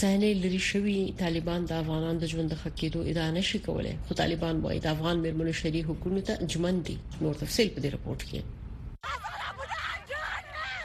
صحنه 0.00 0.30
لري 0.42 0.60
شوی 0.70 0.98
طالبان 1.24 1.60
د 1.72 1.80
افغانانو 1.82 2.20
د 2.24 2.32
ژوند 2.34 2.48
د 2.56 2.60
حقیقتو 2.64 3.00
ادانه 3.14 3.40
شي 3.52 3.58
کوله 3.70 3.92
خو 4.08 4.12
طالبان 4.22 4.56
وايي 4.66 4.78
د 4.88 4.92
افغان 4.94 5.16
میرمنو 5.26 5.52
شری 5.64 5.80
حکومت 5.90 6.24
ته 6.32 6.52
جمن 6.54 6.76
دي 6.90 6.96
نور 7.22 7.34
تفصيل 7.46 7.68
په 7.74 7.78
دې 7.82 7.88
رپورت 7.98 8.22
کې 8.28 8.40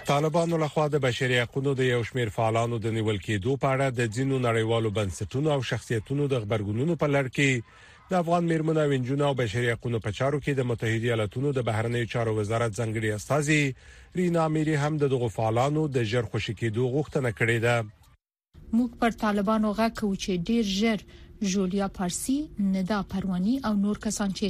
طالبانو 0.07 0.57
لخوا 0.57 0.87
د 0.87 0.95
بشري 1.03 1.39
حقوقو 1.41 1.73
د 1.73 1.79
یو 1.87 2.03
شمیر 2.07 2.29
فعالانو 2.37 2.79
د 2.85 2.87
نیول 2.95 3.17
کېدو 3.27 3.53
په 3.63 3.67
اړه 3.75 3.87
د 3.99 4.15
ځینو 4.15 4.39
نړیوالو 4.45 4.89
بنسټونو 4.97 5.53
او 5.55 5.61
شخصیتونو 5.69 6.27
د 6.33 6.41
خبرګونونو 6.43 6.95
په 7.03 7.07
لړ 7.15 7.27
کې 7.35 8.09
د 8.11 8.17
افغان 8.23 8.43
میرمنو 8.51 8.85
وینجونو 8.93 9.23
او 9.29 9.33
بشري 9.41 9.71
حقوقو 9.73 10.01
په 10.07 10.11
چارو 10.19 10.41
کې 10.41 10.59
د 10.59 10.67
متحده 10.71 11.07
ایالاتونو 11.09 11.51
د 11.59 11.65
بهرنیو 11.69 12.09
چارو 12.15 12.35
وزارت 12.39 12.75
ځنګړي 12.79 13.09
استاذي 13.13 13.61
رینا 14.23 14.47
میری 14.57 14.75
هم 14.85 14.93
د 15.05 15.13
دغو 15.15 15.31
فعالانو 15.37 15.87
د 15.99 16.09
جر 16.13 16.27
خوشی 16.33 16.53
کېدو 16.61 16.89
غوښتنه 16.95 17.29
کړې 17.39 17.59
ده 17.67 17.75
موږ 18.79 18.91
پر 19.03 19.11
طالبانو 19.23 19.73
غږ 19.79 19.93
کوو 20.01 20.15
چې 20.23 20.31
ډیر 20.51 20.65
ژر 20.79 20.99
ژولیا 21.41 21.87
پارسي 21.87 22.49
ندا 22.59 23.03
پروانی 23.03 23.59
او 23.65 23.73
نور 23.73 23.97
کسان 24.05 24.29
چې 24.37 24.47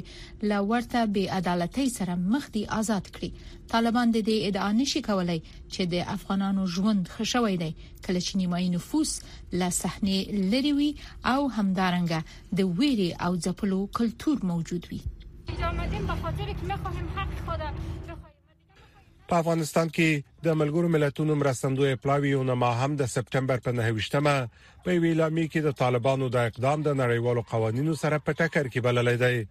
لا 0.50 0.58
ورته 0.72 1.00
به 1.14 1.24
عدالتۍ 1.40 1.88
سره 1.98 2.14
مخ 2.32 2.44
دي 2.58 2.64
آزاد 2.80 3.06
کړي 3.16 3.30
طالبان 3.74 4.08
د 4.12 4.18
دې 4.28 4.38
ادعا 4.52 4.70
نشي 4.82 5.02
کولای 5.10 5.40
چې 5.74 5.82
د 5.94 6.14
افغانانو 6.16 6.64
ژوند 6.76 7.04
خښوي 7.16 7.56
دی 7.64 7.72
کله 8.06 8.20
چې 8.26 8.34
نیمای 8.44 8.66
نفوس 8.76 9.12
لا 9.62 9.70
صحنه 9.82 10.16
لري 10.54 10.74
وي 10.82 10.92
او 11.34 11.42
همدارنګه 11.58 12.20
د 12.62 12.80
ویری 12.82 13.10
او 13.28 13.32
ځپلو 13.46 13.80
کلتور 14.02 14.38
موجود 14.54 14.84
وي 14.92 15.02
جامدین 15.62 16.04
به 16.10 16.16
خاطر 16.22 16.48
که 16.58 16.64
میخواهیم 16.72 17.08
حق 17.16 17.34
خدا 17.48 17.70
په 19.30 19.34
افغانستان 19.42 19.88
کې 19.96 20.10
د 20.46 20.56
ملګرو 20.60 20.90
ملتونو 20.96 21.36
مرستندوی 21.42 21.96
پلاوی 22.06 22.32
او 22.38 22.44
نه 22.50 22.70
هم 22.82 22.92
د 23.02 23.10
سپټمبر 23.16 23.58
په 23.66 23.72
9مه 23.78 24.36
په 24.86 24.98
ویلامي 25.04 25.46
کې 25.52 25.60
د 25.68 25.72
طالبانو 25.82 26.26
د 26.36 26.50
اقدام 26.50 26.82
د 26.88 27.00
نړیوالو 27.02 27.44
قوانینو 27.52 27.94
سره 28.04 28.20
په 28.26 28.32
ټکر 28.40 28.66
کې 28.74 28.80
بللای 28.88 29.18
دی 29.24 29.48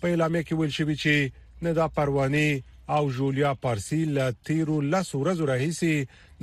په 0.00 0.04
ویلامي 0.12 0.42
کې 0.46 0.54
ویل 0.60 0.72
شوی 0.78 0.96
چې 1.04 1.66
ندا 1.68 1.86
پروانی 1.98 2.48
او 2.96 3.02
جولیا 3.18 3.50
پارسی 3.66 4.00
له 4.16 4.32
تیرو 4.50 4.80
لس 4.94 5.14
ورځو 5.14 5.44
راهیسي 5.52 5.94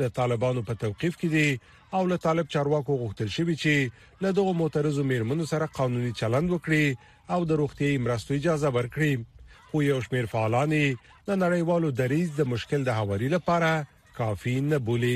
د 0.02 0.14
طالبانو 0.20 0.66
په 0.70 0.74
توقيف 0.84 1.18
کې 1.24 1.30
دي 1.36 1.50
او 1.98 2.02
له 2.12 2.18
طالب 2.28 2.48
چارواکو 2.56 3.00
غوښتل 3.02 3.30
شوی 3.38 3.56
چې 3.64 4.22
له 4.26 4.32
دغه 4.38 4.54
معترضو 4.62 5.04
میرمنو 5.14 5.50
سره 5.56 5.66
قانوني 5.82 6.14
چلند 6.24 6.54
وکړي 6.56 7.10
او 7.34 7.46
د 7.52 7.62
روغتي 7.64 7.92
مرستو 8.08 8.34
اجازه 8.40 8.70
ورکړي 8.80 9.14
خو 9.72 9.84
یو 9.84 10.02
شمیر 10.02 10.26
فعالان 10.32 10.70
د 11.28 11.36
نړیوالو 11.42 11.90
دریز 11.98 12.30
د 12.38 12.48
مشکل 12.54 12.86
د 12.86 12.96
هواري 13.00 13.28
لپاره 13.34 14.14
کافی 14.20 14.54
نه 14.70 14.80
بولی 14.88 15.14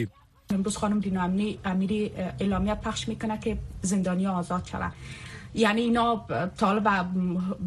امروز 0.58 0.78
خانم 0.82 1.00
دینامنی 1.06 1.48
امیری 1.72 2.00
اعلامیه 2.26 2.76
پخش 2.88 3.08
میکنه 3.12 3.38
که 3.46 3.56
زندانی 3.92 4.28
آزاد 4.34 4.70
شوند 4.72 5.56
یعنی 5.64 5.82
اینا 5.88 6.06
طالب 6.58 6.92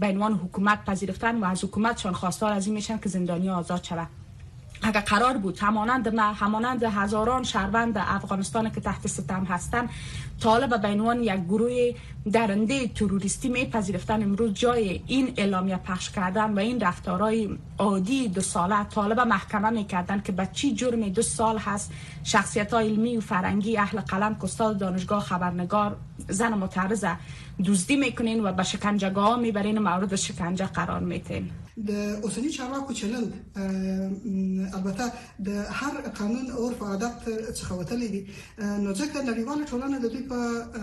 به 0.05 0.12
عنوان 0.14 0.33
حکومت 0.45 0.85
پذیرفتن 0.90 1.40
و 1.45 1.50
از 1.57 1.64
حکومت 1.64 1.97
چون 2.02 2.12
خواستار 2.23 2.52
از 2.52 2.66
این 2.66 2.75
میشن 2.76 2.99
که 3.05 3.09
زندانی 3.16 3.49
آزاد 3.57 3.85
شوند 3.85 4.09
اگر 4.83 5.00
قرار 5.00 5.37
بود 5.37 5.59
همانند 5.59 6.14
ما 6.14 6.33
همانند 6.33 6.83
هزاران 6.83 7.42
شهروند 7.42 7.99
افغانستان 7.99 8.71
که 8.71 8.80
تحت 8.80 9.06
ستم 9.06 9.45
هستند 9.45 9.88
طالب 10.40 10.83
به 10.83 10.88
عنوان 10.88 11.23
یک 11.23 11.45
گروه 11.45 11.90
درنده 12.33 12.88
تروریستی 12.88 13.49
می 13.49 13.61
میپذیرفتن 13.61 14.23
امروز 14.23 14.52
جای 14.52 15.02
این 15.06 15.33
اعلامیه 15.37 15.76
پخش 15.76 16.11
کردن 16.11 16.52
و 16.54 16.59
این 16.59 16.80
رفتارهای 16.80 17.50
عادی 17.78 18.28
دو 18.28 18.40
ساله 18.40 18.85
طالب 18.85 19.21
محکمه 19.21 19.71
میکردن 19.71 20.21
که 20.21 20.33
به 20.33 20.49
چی 20.52 20.75
جرم 20.75 21.09
دو 21.09 21.23
سال 21.23 21.59
هست 21.59 21.92
شخصیت 22.25 22.75
علمی 22.75 23.16
و 23.16 23.21
فرنگی 23.21 23.78
اهل 23.78 24.00
قلم 24.00 24.37
کستاد 24.42 24.78
دانشگاه 24.78 25.23
خبرنگار 25.23 25.97
زن 26.28 26.54
متعرض 26.54 27.04
دزدی 27.66 27.96
میکنین 27.96 28.44
و 28.44 28.52
به 28.52 28.62
شکنجهگاه 28.62 29.40
میبرین 29.40 29.78
مورد 29.78 30.14
شکنجه 30.16 30.66
قرار 30.66 31.00
میتین 31.00 31.50
د 31.87 31.90
اوسنی 31.90 32.49
چارواکو 32.50 32.92
چلند 32.92 33.32
البته 34.75 35.04
د 35.44 35.49
هر 35.49 36.00
قانون 36.18 36.50
او 36.50 36.73
عادت 36.80 37.12
څخه 37.54 37.73
وتلی 37.73 38.08
دي 38.08 38.26
نو 38.58 38.94
ځکه 38.94 39.16
نړیواله 39.28 39.64
ټولنه 39.70 39.99
د 39.99 40.06
دوی 40.12 40.23
په 40.30 40.38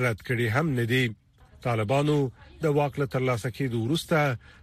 رد 0.03 0.19
کړي 0.27 0.47
هم 0.55 0.67
نه 0.79 0.85
دي 0.91 1.03
طالبانو 1.65 2.15
د 2.63 2.75
واکله 2.79 3.07
تر 3.15 3.23
لاسه 3.31 3.49
کېدو 3.57 3.81
وروسته 3.81 4.21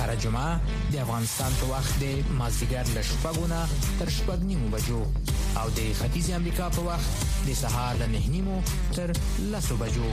هر 0.00 0.14
جمعه 0.24 0.60
د 0.92 0.94
افغانستان 1.04 1.50
په 1.60 1.64
وخت 1.72 1.92
د 2.04 2.06
مازیګر 2.40 2.84
له 2.96 3.02
شپږو 3.10 3.44
نه 3.52 3.60
تر 3.98 4.08
شپږ 4.16 4.38
نیمو 4.50 4.66
بجو 4.74 5.00
او 5.60 5.66
د 5.78 5.80
ختیځ 6.00 6.26
امریکا 6.40 6.66
په 6.76 6.80
وخت 6.88 7.08
د 7.48 7.50
سهار 7.62 7.92
له 8.00 8.06
نه 8.14 8.20
نیمو 8.34 8.56
تر 8.96 9.08
لسو 9.52 9.74
بجو 9.82 10.08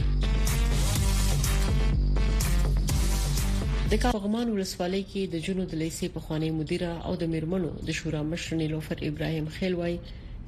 د 3.91 3.93
کارغمان 4.03 4.47
ولسوالۍ 4.49 5.03
کې 5.11 5.21
د 5.33 5.35
جنود 5.45 5.71
لیسې 5.81 6.05
په 6.15 6.19
خوانی 6.25 6.49
مدیره 6.59 6.91
او 7.07 7.13
د 7.21 7.23
میرمنو 7.33 7.69
د 7.87 7.89
شورا 7.99 8.21
مشر 8.31 8.51
نیلوفر 8.61 8.97
ابراهیم 9.09 9.45
خیلوای 9.57 9.93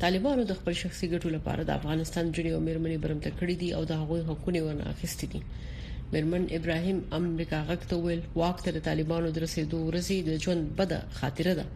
طالبانو 0.03 0.41
د 0.49 0.53
خپل 0.59 0.73
شخصي 0.83 1.05
ګټو 1.13 1.27
لپاره 1.35 1.61
د 1.65 1.71
افغانستان 1.79 2.25
جنې 2.35 2.51
او 2.55 2.59
میرمنې 2.67 2.97
برمته 3.03 3.29
کړې 3.39 3.53
دي 3.61 3.69
او 3.77 3.81
د 3.89 3.93
هغوی 4.01 4.21
حقوقونه 4.27 4.59
ورنه 4.65 4.85
اخیستې 4.93 5.25
دي 5.33 5.41
مرمن 6.13 6.45
ابراهيم 6.55 6.97
امریکا 7.17 7.57
غکته 7.67 7.97
ویل 8.05 8.21
واک 8.39 8.57
ته 8.63 8.69
د 8.77 8.81
طالبانو 8.85 9.29
درسېدو 9.35 9.77
ورسي 9.89 10.15
د 10.29 10.33
ژوند 10.45 10.63
بده 10.79 10.95
خاطره 11.19 11.51
ده 11.59 11.67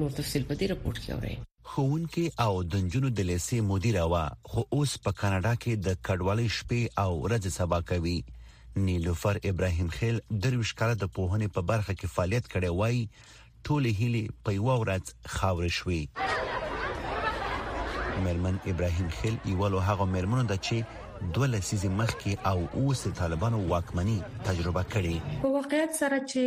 نور 0.00 0.10
تفصيل 0.18 0.42
په 0.50 0.56
دې 0.60 0.68
رپورت 0.72 0.98
کې 1.04 1.14
اورئ 1.14 1.36
خونکې 1.74 2.24
او 2.46 2.50
دنجونو 2.74 3.10
د 3.20 3.22
لیسې 3.30 3.58
مدیره 3.68 4.02
وا 4.14 4.24
خو 4.54 4.64
اوس 4.78 4.92
په 5.06 5.16
کاناډا 5.20 5.52
کې 5.62 5.72
د 5.86 5.96
کډوالۍ 6.08 6.48
شپې 6.58 6.82
او 7.04 7.08
ورځې 7.14 7.50
سبا 7.58 7.78
کوي 7.92 8.16
نیلوفر 8.90 9.40
ابراهيم 9.52 9.88
خیل 10.00 10.20
درویش 10.48 10.72
کاله 10.82 10.98
د 11.04 11.12
پوهنې 11.20 11.54
په 11.58 11.66
برخه 11.72 11.92
کې 11.92 12.12
فعالیت 12.16 12.50
کړی 12.56 12.82
وای 12.82 13.00
ټوله 13.70 13.94
هلي 14.02 14.22
په 14.48 14.54
یو 14.58 14.76
ورځ 14.82 15.32
خاور 15.38 15.72
شوې 15.78 18.20
مرمن 18.28 18.60
ابراهيم 18.74 19.08
خیل 19.20 19.40
یو 19.54 19.70
له 19.76 19.88
هغه 19.92 20.04
مرمنو 20.16 20.46
د 20.54 20.60
چې 20.68 21.00
دوه 21.34 21.46
لسیزې 21.54 21.88
مخکې 22.00 22.32
او 22.50 22.58
اوس 22.76 23.00
طالبانو 23.20 23.58
واکمنی 23.72 24.16
تجربه 24.46 24.82
کړې 24.92 25.16
په 25.42 25.48
واقعیت 25.56 25.92
سره 26.00 26.16
چې 26.30 26.42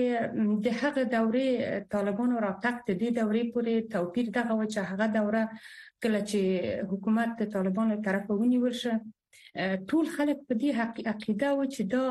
د 0.67 0.75
هغه 0.81 1.03
دورې 1.15 1.47
طالبانو 1.93 2.35
راتګ 2.45 2.75
د 2.87 2.91
دې 3.01 3.09
دورې 3.17 3.43
پورې 3.53 3.75
توپیر 3.95 4.27
دغه 4.39 4.53
و 4.55 4.63
چې 4.73 4.79
هغه 4.91 5.05
دوره 5.19 5.43
کله 6.05 6.19
چې 6.29 6.39
حکومت 6.93 7.29
د 7.41 7.53
طالبانو 7.55 7.93
طرف 8.09 8.23
ونیول 8.33 8.73
شو 8.81 8.95
ټول 9.89 10.05
خلک 10.17 10.37
په 10.49 10.53
دې 10.61 10.69
عقیده 11.13 11.49
و 11.53 11.61
چې 11.73 11.81
دا 11.93 12.03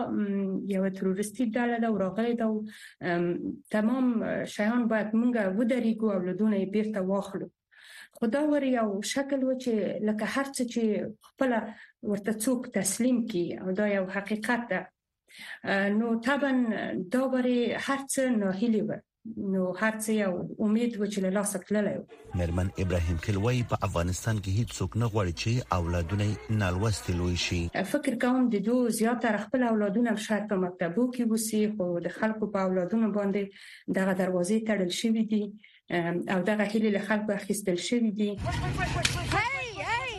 یو 0.75 0.85
تروریستي 1.01 1.45
ډله 1.57 1.77
ده 1.83 1.87
او 1.91 1.97
راغلي 2.05 2.35
ده 2.41 2.49
تمام 3.77 4.07
شیان 4.57 4.81
باید 4.95 5.09
مونږه 5.19 5.43
ودرېږو 5.57 6.07
او 6.15 6.21
لدونه 6.29 6.55
یې 6.61 6.73
بیرته 6.79 7.01
واخلو 7.13 7.49
خو 8.19 8.27
دا 8.35 8.43
ور 8.53 8.63
یو 8.79 8.91
شکل 9.15 9.41
و 9.47 9.51
چې 9.63 9.73
لکه 10.09 10.25
هر 10.35 10.47
څه 10.55 10.63
چې 10.73 10.83
خپل 11.29 11.51
ورته 12.11 12.33
څوک 12.45 12.61
تسلیم 12.79 13.19
کی 13.33 13.43
او 13.65 13.69
دا 13.81 13.87
یو 13.97 14.05
حقیقت 14.17 14.63
ده 14.71 14.81
نو 15.99 16.07
طبعا 16.29 16.53
دا 17.17 17.23
ور 17.33 17.49
هر 17.87 18.01
څه 18.13 18.23
ناهیلی 18.41 18.81
و 18.89 18.97
نو 19.53 19.63
هر 19.83 19.95
څه 20.03 20.11
یو 20.23 20.35
امید 20.69 20.93
و 21.01 21.03
چې 21.13 21.19
له 21.25 21.31
لاسه 21.37 21.57
تللی 21.73 21.95
مرمن 22.45 22.69
ابراهيم 22.87 23.19
کلوي 23.29 23.61
په 23.75 23.91
افغانستان 23.91 24.37
کې 24.47 24.57
هیڅ 24.59 24.69
څوک 24.81 24.91
نه 25.03 25.07
غواړي 25.13 25.33
چې 25.43 25.53
اولادونه 25.79 26.27
نالوستي 26.65 27.13
لوي 27.21 27.37
شي 27.47 27.63
فکر 27.95 28.15
کوم 28.27 28.49
د 28.59 28.67
دوه 28.73 28.95
زیاتره 29.03 29.41
خپل 29.47 29.61
اولادونه 29.75 30.17
شاید 30.31 30.45
په 30.57 30.67
مکتبو 30.67 31.09
کې 31.13 31.33
وسی 31.35 31.63
خو 31.79 31.93
د 32.11 32.15
خلکو 32.19 32.51
په 32.59 32.67
اولادونو 32.69 33.13
باندې 33.21 33.97
دغه 34.01 34.21
دروازې 34.25 34.71
تړل 34.73 35.01
شوې 35.05 35.27
دي 35.35 35.45
او 35.91 36.41
دغه 36.47 36.65
هلي 36.73 36.91
له 36.95 36.99
خلکو 37.09 37.31
اخیستل 37.41 37.79
شوې 37.89 38.11
دي 38.21 38.29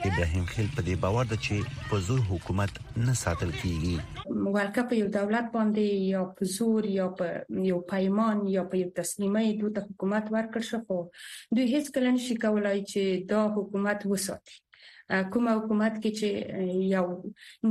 ابراهيم 0.07 0.45
خیل 0.53 0.67
په 0.75 0.81
دې 0.88 0.95
باور 1.05 1.25
ده 1.31 1.38
چې 1.47 1.55
په 1.89 1.95
زور 2.09 2.21
حکومت 2.31 2.71
نه 3.05 3.13
ساتل 3.24 3.51
کیږي 3.62 3.95
موالکه 4.45 4.81
په 4.93 5.00
یو 5.01 5.07
دولت 5.17 5.45
باندې 5.57 5.86
یا 6.13 6.21
په 6.39 6.43
زور 6.57 6.81
یا 7.00 7.07
په 7.21 7.27
یو 7.74 7.79
پیمان 7.91 8.38
یا 8.55 8.63
په 8.74 8.75
یو 8.83 8.89
تسلیمي 9.01 9.47
دوی 9.59 9.71
ته 9.79 9.88
حکومت 9.89 10.25
ورکړ 10.38 10.62
شو 10.71 10.79
خو 10.88 10.97
دوی 11.55 11.65
هیڅ 11.75 11.86
کله 12.00 12.09
نشي 12.19 12.36
کولای 12.47 12.79
چې 12.91 13.03
دا 13.36 13.41
حکومت 13.59 14.00
وساتي 14.13 14.55
کوم 15.36 15.45
حکومت 15.57 15.93
کې 16.03 16.12
چې 16.19 16.29
یو 16.97 17.05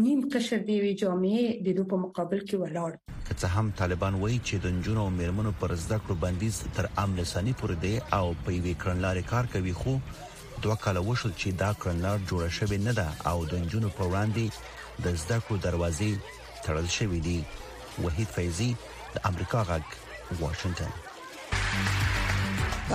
نیم 0.04 0.20
قشر 0.34 0.60
دی 0.70 0.76
وی 0.82 0.92
جامعې 1.02 1.44
د 1.68 1.70
دوی 1.76 1.86
په 1.92 1.96
مقابل 2.06 2.40
کې 2.48 2.56
ولاړ 2.64 2.92
که 3.36 3.40
څه 3.42 3.48
هم 3.58 3.66
طالبان 3.76 4.14
وایي 4.14 4.40
چې 4.48 4.54
د 4.64 4.66
نجونو 4.74 5.00
او 5.00 5.10
میرمنو 5.14 5.52
پر 5.62 5.72
زده 5.80 5.96
کړو 6.04 6.14
بندیز 6.20 6.60
تر 6.76 6.86
امن 7.02 7.18
سني 7.30 7.52
پورې 7.60 7.76
دی 7.82 7.92
او 8.18 8.26
په 8.44 8.50
یوې 8.58 8.74
کړنلارې 8.84 9.24
کار 9.32 9.44
کوي 9.54 9.74
خو 9.80 9.92
دوه 10.66 10.76
کاله 10.84 11.00
وشول 11.10 11.32
چې 11.40 11.48
دا 11.62 11.70
کړنلار 11.82 12.18
جوړه 12.30 12.50
شوې 12.58 12.78
نه 12.86 12.92
ده 12.98 13.08
او 13.32 13.38
د 13.50 13.52
نجونو 13.64 13.90
په 13.98 14.02
وړاندې 14.10 14.44
د 15.04 15.06
زده 15.24 15.36
کړو 15.46 15.54
دروازې 15.66 16.10
تړل 16.68 16.88
شوې 16.96 17.20
دي 17.28 17.38
وحید 18.06 18.28
فیضی 18.38 18.70
د 19.18 19.20
امریکا 19.32 19.60
غږ 19.72 19.84
واشنگټن 20.42 20.90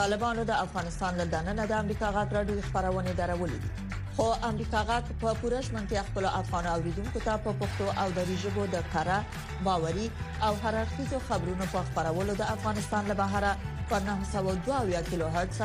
طالبانو 0.01 0.41
د 0.53 0.55
افغانستان 0.67 1.11
له 1.23 1.27
دننه 1.37 1.63
د 1.75 1.77
امریکا 1.83 2.07
غږ 2.19 2.29
راډیو 2.39 2.67
خبرونه 2.73 3.11
درولې 3.23 3.57
دي 3.65 3.71
خو 4.15 4.23
امریکا 4.49 4.79
غاک 4.87 5.07
په 5.21 5.29
پوره 5.41 5.59
شمنتیا 5.67 6.01
خپل 6.09 6.25
افغان 6.41 6.65
اوریدونکو 6.75 7.19
ته 7.27 7.33
په 7.45 7.51
پښتو 7.61 7.85
او 8.03 8.07
دری 8.17 8.35
ژبه 8.43 8.63
د 8.73 8.83
کارا 8.95 9.19
باوري 9.67 10.07
او 10.47 10.51
هررخیزو 10.65 11.17
خبرونو 11.29 11.65
په 11.77 11.85
خبرولو 11.93 12.33
د 12.43 12.51
افغانستان 12.55 13.03
له 13.13 13.17
بهره 13.21 13.51
په 13.93 14.03
902 14.09 15.01
کیلو 15.13 15.27
هرتز 15.37 15.59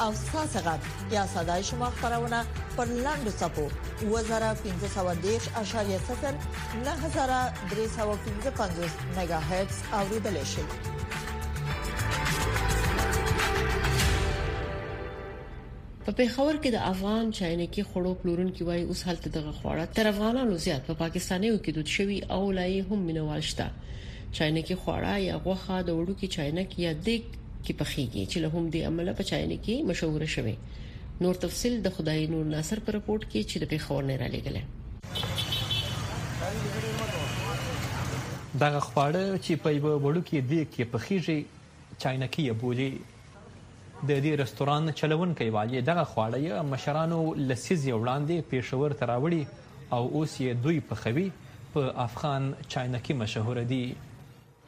او 0.00 0.14
ساسغت 0.32 0.80
یا 1.10 1.26
صداي 1.26 1.62
شما 1.62 1.90
خبرونه 1.90 2.44
پر 2.76 2.84
لاندو 2.84 3.30
صفو 3.30 3.68
2015.0 4.00 4.06
9315.5 4.08 4.14
میگا 9.20 9.34
هرتز 9.38 9.76
اوریدل 9.92 10.44
شي 10.44 10.62
په 16.06 16.12
پیښور 16.18 16.54
کې 16.62 16.70
د 16.72 16.78
افغان 16.92 17.24
چاینکي 17.38 17.82
خړو 17.88 18.10
پلورونکو 18.20 18.66
وايي 18.68 18.82
اوس 18.92 19.00
هلته 19.08 19.28
دغه 19.36 19.52
خواړه 19.58 19.84
تر 19.96 20.06
افغانانو 20.10 20.58
زیات 20.64 20.82
په 20.90 20.94
پا 20.98 21.06
پاکستانیو 21.06 21.54
کې 21.64 21.70
دود 21.78 21.88
شوی 21.94 22.18
او 22.34 22.36
لای 22.58 22.76
هم 22.90 22.98
مینوال 23.08 23.42
شته 23.50 23.64
چاینکي 24.36 24.76
خواړه 24.82 25.14
یا 25.28 25.38
غوخه 25.46 25.78
د 25.88 25.90
وړو 25.98 26.14
کې 26.20 26.28
چاینک 26.36 26.70
یا 26.86 26.92
دیک 27.08 27.24
کې 27.64 27.74
پخېږي 27.80 28.24
چې 28.30 28.38
له 28.44 28.48
هم 28.54 28.64
دې 28.72 28.82
عمله 28.92 29.16
په 29.22 29.30
چاینکي 29.32 29.74
مشهور 29.90 30.22
شوی 30.36 30.54
نور 31.26 31.42
تفصيل 31.46 31.74
د 31.88 31.94
خدای 31.98 32.26
نور 32.36 32.44
ناصر 32.54 32.84
پر 32.90 32.96
رپورت 33.00 33.24
کې 33.32 33.40
چې 33.50 33.56
د 33.64 33.72
پیښور 33.74 34.08
نه 34.12 34.22
را 34.22 34.28
لګل 34.36 34.60
دغه 38.62 38.80
خواړه 38.90 39.24
چې 39.44 39.52
په 39.66 39.76
یو 39.78 39.98
وړو 40.06 40.22
کې 40.28 40.38
دیک 40.52 40.68
کې 40.74 40.84
پخېږي 40.96 41.38
چاینکي 42.06 42.42
یا 42.50 42.54
بولی 42.64 42.90
د 44.04 44.08
دې 44.24 44.32
رستوران 44.40 44.90
چلونکي 44.96 45.48
وايي 45.52 45.80
دغه 45.80 46.02
خواړه 46.08 46.38
یې 46.40 46.64
مشرانو 46.70 47.18
لسیز 47.36 47.84
وړاندې 47.90 48.44
پېښور 48.50 48.94
ته 49.02 49.06
راوړي 49.10 49.46
او 49.92 50.00
اوس 50.16 50.32
یې 50.40 50.52
دوی 50.64 50.80
پخوي 50.88 51.28
په 51.76 51.92
افغان 52.04 52.50
چاینکي 52.74 53.14
مشهور 53.20 53.60
دي 53.70 53.94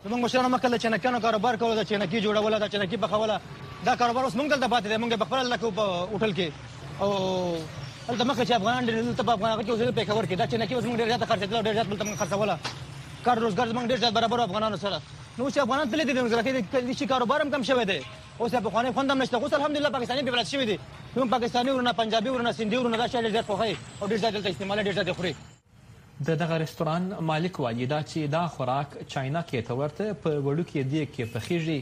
موږ 0.05 0.19
مشرانو 0.25 0.49
مکه 0.57 0.69
له 0.75 0.79
چنکانو 0.85 1.21
کاروبار 1.25 1.57
کول 1.63 1.75
د 1.81 1.85
چنکی 1.91 2.21
جوړول 2.27 2.57
د 2.65 2.73
چنکی 2.75 2.97
بخول 3.03 3.33
دا 3.85 3.95
کاروبار 4.03 4.25
اوس 4.25 4.37
موږ 4.39 4.49
دلته 4.55 4.73
پاتې 4.75 4.87
دي 4.87 4.99
موږ 5.05 5.21
بخپل 5.25 5.39
الله 5.41 5.57
کو 5.57 5.71
هوټل 5.77 6.35
کې 6.39 7.03
او 7.03 7.11
دلته 7.17 8.29
مخه 8.31 8.45
چې 8.45 8.53
افغان 8.53 8.87
ډېر 8.87 9.03
دلته 9.09 9.27
په 9.27 9.35
افغان 9.35 9.53
کې 9.65 9.71
اوسېږي 9.75 9.99
پېښور 10.01 10.25
کې 10.31 10.37
دا 10.39 10.47
چنکی 10.53 10.75
اوس 10.79 10.85
موږ 10.85 10.99
ډېر 11.01 11.07
زیات 11.15 11.29
خرڅ 11.31 11.43
کړل 11.51 11.67
ډېر 11.67 11.75
زیات 11.79 11.89
بلته 11.91 12.09
موږ 12.09 12.17
خرڅوله 12.23 12.57
کار 13.29 13.37
روزګار 13.45 13.77
موږ 13.79 13.87
ډېر 13.93 13.99
زیات 14.05 14.13
برابر 14.19 14.41
افغانانو 14.49 14.77
سره 14.87 15.03
نو 15.39 15.51
چې 15.51 15.59
افغانان 15.59 15.91
تللی 15.91 16.05
دي 16.13 16.21
موږ 16.25 16.35
راکې 16.41 16.83
دي 16.87 16.95
چې 16.95 17.13
کاروبار 17.13 17.43
هم 17.47 17.51
کم 17.57 17.63
شوی 17.73 17.85
دی 17.93 18.01
اوس 18.41 18.53
په 18.55 18.71
خوانې 18.73 18.93
خوندم 18.95 19.19
نشته 19.23 19.37
اوس 19.39 19.53
الحمدلله 19.55 19.91
پاکستاني 19.91 20.23
په 20.27 20.33
بلد 20.33 20.47
شوی 20.49 20.67
دي 20.67 20.79
نو 21.17 21.25
پاکستاني 21.31 21.71
ورونه 21.71 21.93
پنجابي 22.01 22.29
ورونه 22.33 22.53
سندي 22.59 22.77
ورونه 22.77 22.97
دا 22.99 23.07
شاله 23.07 23.31
ډېر 23.31 23.43
خوخي 23.47 23.77
او 24.03 24.09
ډېر 24.09 24.19
ځای 24.23 24.33
دلته 24.33 24.51
استعمال 24.51 24.83
ډېر 24.83 24.93
ځای 24.99 25.13
خوري 25.15 25.33
د 26.29 26.39
دغه 26.43 26.57
رستوران 26.65 27.09
مالک 27.31 27.59
وایي 27.65 27.87
دا 27.87 27.99
چې 28.03 28.19
دا 28.35 28.47
خوراک 28.57 28.95
چاینا 29.15 29.43
کې 29.43 29.67
ته 29.67 29.75
ورته 29.81 30.13
په 30.27 30.31
وړو 30.45 30.65
کې 30.71 30.79
دی 30.93 31.03
کې 31.07 31.23
په 31.33 31.41
خيږي 31.47 31.81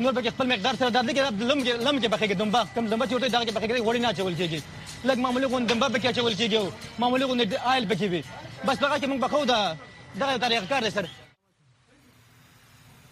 نور 0.00 0.12
به 0.12 0.30
خپل 0.30 0.46
مقدار 0.52 0.74
سره 0.74 0.90
درد 0.90 1.10
کې 1.10 1.42
لم 1.50 1.62
کې 1.64 1.72
لم 1.86 2.00
کې 2.00 2.08
بخېږي 2.08 2.34
دمبا 2.34 2.62
کم 2.74 2.86
لمبا 2.86 3.06
چې 3.06 3.12
ورته 3.14 3.28
دغه 3.28 3.52
بخېږي 3.52 3.82
غوړی 3.86 3.98
نه 4.00 4.12
چول 4.12 4.34
کېږي 4.40 4.60
لکه 5.04 5.20
معمولی 5.20 5.46
غون 5.46 5.66
دمبا 5.66 5.88
به 5.88 5.98
کې 5.98 6.12
چول 6.18 6.34
کېږي 6.34 6.72
معمولی 6.98 7.24
غون 7.24 7.40
آیل 7.72 7.86
پکې 7.92 8.06
وي 8.12 8.22
بس 8.68 8.76
هغه 8.82 8.98
کې 8.98 9.06
موږ 9.10 9.18
بخو 9.24 9.44
دا 9.44 9.76
دغه 10.20 10.36
طریقه 10.38 10.66
کار 10.66 10.90
سره 10.90 11.08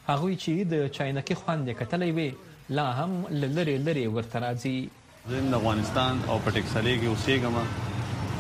هغه 0.09 0.37
چې 0.37 0.65
د 0.73 0.89
چاینکي 0.97 1.35
خواندې 1.35 1.71
کتلې 1.81 2.11
وي 2.17 2.35
لا 2.71 2.87
هم 2.93 3.27
لری 3.31 3.79
لری 3.79 4.07
ورته 4.07 4.41
راځي 4.41 4.89
زم 5.31 5.55
افغانستان 5.55 6.23
او 6.29 6.41
پټیکسلې 6.47 6.95
کې 7.01 7.07
اوسېګم 7.07 7.55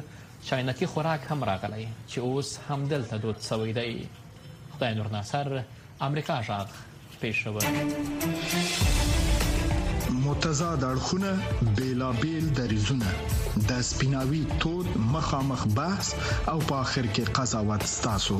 چاینکي 0.48 0.86
خوراک 0.94 1.28
هم 1.34 1.44
راغلی 1.50 1.86
چې 2.08 2.20
اوس 2.30 2.54
هم 2.70 2.86
دلته 2.94 3.18
دود 3.26 3.42
شوی 3.50 3.74
دی 3.80 3.92
خدای 4.76 4.96
نور 5.02 5.12
ناصر 5.18 5.60
امریکا 6.10 6.40
جاغ 6.48 6.78
پېښور 7.26 8.98
متضاد 10.26 10.84
اړخونه 10.90 11.78
بیلابیل 11.82 12.50
دریزونه 12.62 13.14
د 13.70 13.82
سپیناوي 13.92 14.42
تود 14.66 14.92
مخامخ 15.14 15.68
بحث 15.80 16.12
او 16.48 16.60
په 16.72 16.76
اخر 16.76 17.06
کې 17.14 17.40
قضاوت 17.40 17.84
ستاسو 17.96 18.40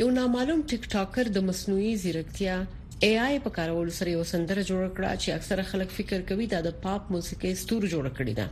یو 0.00 0.04
نامعلوم 0.16 0.60
ټیک 0.72 0.82
ټاکر 0.94 1.24
د 1.32 1.38
مصنوعي 1.48 1.88
ځیرکتیا 2.02 2.52
اي 3.06 3.12
آی 3.26 3.34
په 3.46 3.50
کارولو 3.56 3.92
سره 3.98 4.08
یو 4.16 4.22
سندره 4.32 4.62
جوړ 4.70 4.84
کړه 4.96 5.10
چې 5.22 5.28
اکثره 5.36 5.64
خلک 5.70 5.88
فکر 5.98 6.18
کوي 6.30 6.46
دا 6.52 6.60
د 6.66 6.70
پاپ 6.84 7.02
موسیقۍ 7.16 7.52
ستور 7.62 7.82
جوړ 7.94 8.04
کړی 8.18 8.34
ده 8.38 8.46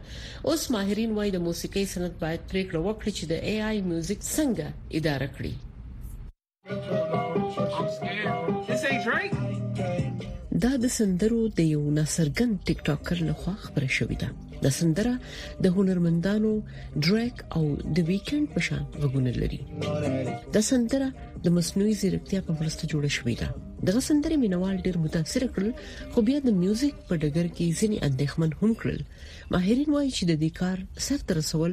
اوس 0.53 0.63
ماهرین 0.75 1.11
وایي 1.19 1.31
د 1.37 1.43
موسیقۍ 1.49 1.85
صنعت 1.93 2.15
باید 2.25 2.43
پریکړه 2.51 2.79
وکړي 2.83 3.13
چې 3.21 3.25
د 3.31 3.35
اي 3.53 3.55
آی 3.69 3.77
میوزیک 3.93 4.21
څنګه 4.35 4.67
اداره 5.01 5.29
کړي 5.37 5.53
This 8.73 8.83
ain't 8.91 9.03
Drake. 9.09 9.35
دا 10.63 10.71
د 10.85 10.89
سندرو 10.99 11.41
د 11.59 11.61
یو 11.75 11.81
ناصرګن 11.99 12.51
ټیک 12.67 12.79
ټاکر 12.89 13.17
لخوا 13.29 13.53
خبره 13.65 13.89
شوې 13.99 14.17
ده 14.23 14.29
د 14.65 14.73
سندره 14.79 15.13
د 15.67 15.75
هنرمندانو 15.77 16.51
ډریک 17.09 17.37
او 17.61 17.63
د 17.99 18.03
ویکند 18.11 18.47
په 18.55 18.61
شان 18.69 18.83
غوونه 19.03 19.31
لري 19.41 19.61
د 20.59 20.67
سندره 20.71 21.09
د 21.45 21.57
مصنوعي 21.59 21.95
ځیرکتیا 22.01 22.41
په 22.49 22.53
مرسته 22.61 22.85
جوړه 22.93 23.11
شوې 23.19 23.35
ده 23.41 23.49
دغه 23.91 24.01
سندره 24.09 24.35
مینوال 24.49 24.77
ډیر 24.89 24.97
متاثر 25.07 25.43
کړل 25.55 25.73
خو 26.15 26.19
بیا 26.31 26.39
د 26.49 26.61
میوزیک 26.65 26.95
په 27.07 27.13
ډګر 27.23 27.47
کې 27.57 27.77
ځینې 27.79 27.97
اندېښمن 28.09 28.51
هم 28.61 28.71
کړل 28.81 29.01
ماهرین 29.57 29.91
وایي 29.97 30.11
چې 30.17 30.25
د 30.31 30.43
دې 30.43 30.51
کار 30.61 30.79
سر 31.11 31.19
تر 31.31 31.43
رسول 31.43 31.71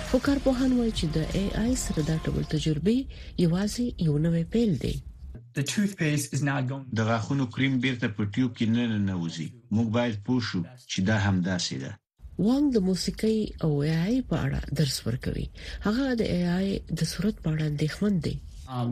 خو 0.10 0.18
کارپوهان 0.26 0.74
وایي 0.78 0.92
چې 1.00 1.06
د 1.16 1.18
اي 1.38 1.44
آی 1.64 1.74
سره 1.86 2.00
دا 2.10 2.16
ټول 2.26 2.44
تجربې 2.54 2.98
یوازې 3.46 3.86
یو 4.08 4.16
نوې 4.26 4.44
پیل 4.54 4.72
دی 4.84 4.94
د 6.96 7.00
غاښونو 7.10 7.46
کریم 7.56 7.76
بیرته 7.86 8.08
په 8.18 8.22
ټیوب 8.34 8.52
کې 8.58 8.66
نه 8.76 8.84
ننوځي 8.92 9.48
موږ 9.76 9.88
باید 9.98 10.16
پوه 10.28 10.42
شو 10.50 10.62
چې 10.92 11.00
دا 11.10 11.18
همداسې 11.28 11.76
ده 11.84 11.92
وانګ 12.46 12.66
د 12.76 12.86
موسیقي 12.90 13.40
او 13.68 13.70
اي 13.86 13.94
آی 14.06 14.18
په 14.34 14.46
اړه 14.46 14.62
درس 14.82 14.98
ورکوي 15.08 15.46
هغه 15.88 16.06
د 16.20 16.24
اي 16.36 16.40
آی 16.60 16.68
د 17.00 17.02
صورت 17.14 17.36
په 17.44 17.48
اړه 17.54 17.64
اندېښمن 17.70 18.16
دی 18.26 18.36
uh, 18.40 18.84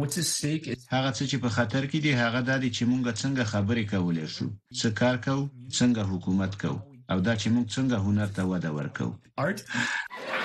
هغه 0.96 1.12
څه 1.18 1.24
چې 1.30 1.38
په 1.44 1.50
خطر 1.56 1.84
کې 1.92 2.00
دي 2.06 2.12
هغه 2.24 2.40
د 2.50 2.52
دې 2.62 2.70
چې 2.76 2.84
مونږ 2.92 3.04
څنګه 3.22 3.44
خبرې 3.54 3.84
کولای 3.96 4.28
شو 4.38 4.48
څه 4.80 4.88
کار 5.02 5.16
کوو 5.28 5.46
څنګه 5.78 6.04
حکومت 6.14 6.54
کوو 6.66 6.80
او 7.12 7.18
دا 7.28 7.34
چې 7.42 7.48
مونږ 7.56 7.68
څنګه 7.76 7.98
هنر 8.06 8.30
ته 8.36 8.44
وده 8.52 8.70
ورکوو 8.80 9.14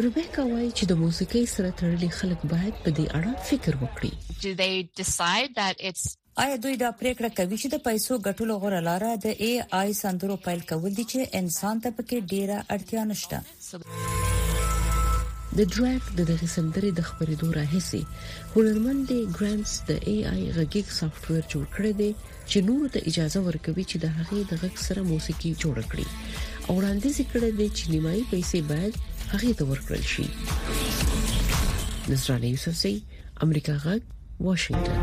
روبیکا 0.00 0.42
وایي 0.48 0.70
چې 0.78 0.84
د 0.90 0.96
موسیقۍ 1.02 1.44
سره 1.54 1.70
تړلي 1.78 2.06
خلک 2.18 2.40
باید 2.52 2.74
په 2.84 2.90
دې 2.96 3.06
اړه 3.18 3.32
فکر 3.48 3.72
وکړي. 3.82 4.12
Do 4.46 4.50
they 4.62 4.68
decide 5.00 5.50
that 5.62 5.76
it's 5.90 6.04
آیا 6.44 6.56
دوی 6.64 6.76
دا 6.82 6.90
پریکړه 7.00 7.30
کوي 7.38 7.56
چې 7.62 7.68
د 7.72 7.76
پیسو 7.86 8.12
ګټلو 8.26 8.54
غوړه 8.62 8.80
لاره 8.88 9.10
د 9.24 9.26
اي 9.46 9.52
آی 9.80 9.88
سندرو 10.02 10.36
پایل 10.46 10.62
کول 10.70 10.92
دي 10.98 11.04
چې 11.12 11.20
انسان 11.40 11.76
ته 11.86 11.92
پکې 11.96 12.16
ډیره 12.32 12.58
اړتیا 12.74 13.02
نشته 13.12 13.38
د 15.58 15.60
ډرګ 15.74 16.02
د 16.20 16.22
دغه 16.30 16.46
سندرې 16.56 16.90
د 17.00 17.06
خبرېدو 17.08 17.46
راهسي 17.58 18.00
هنرمند 18.54 19.08
ګرانس 19.40 19.70
د 19.90 19.98
اي 20.08 20.14
آی 20.32 20.42
غږیک 20.56 20.86
سافټ 21.00 21.22
ویر 21.30 21.44
جوړ 21.56 21.64
کړی 21.76 21.92
دی 22.00 22.10
چې 22.50 22.58
نور 22.70 22.82
ته 22.96 23.00
اجازه 23.12 23.38
ورکوي 23.50 23.84
چې 23.90 23.96
د 24.06 24.16
هغې 24.16 24.40
د 24.54 24.64
غږ 24.64 24.74
سره 24.86 25.00
موسیقي 25.12 25.50
جوړ 25.66 25.76
کړي 25.92 26.06
وړاندیز 26.76 27.16
کړی 27.32 27.50
دی 27.58 27.66
چې 27.78 27.84
نیمایي 27.94 28.22
پیسې 28.32 28.60
باید 28.70 28.94
هغه 29.32 29.50
ته 29.58 29.64
ورکړل 29.70 30.04
شي 30.12 30.26
نصرانه 32.12 32.48
یوسفزی 32.52 32.92
امریکا 33.46 33.74
غږ 33.84 34.00
واشنگټن 34.46 35.02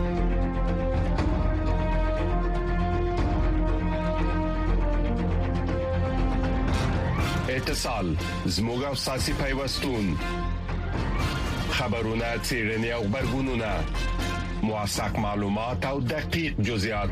اتصال 7.58 8.08
زموږ 8.56 8.80
او 8.90 8.96
ساسي 9.06 9.34
پیوستون 9.42 10.06
خبرونه 11.78 12.28
چیرنی 12.48 12.90
او 12.98 13.04
خبرګونونه 13.12 13.70
مواساک 14.64 15.14
معلومات 15.28 15.80
او 15.92 15.98
دقیق 16.14 16.54
جزئیات 16.72 17.12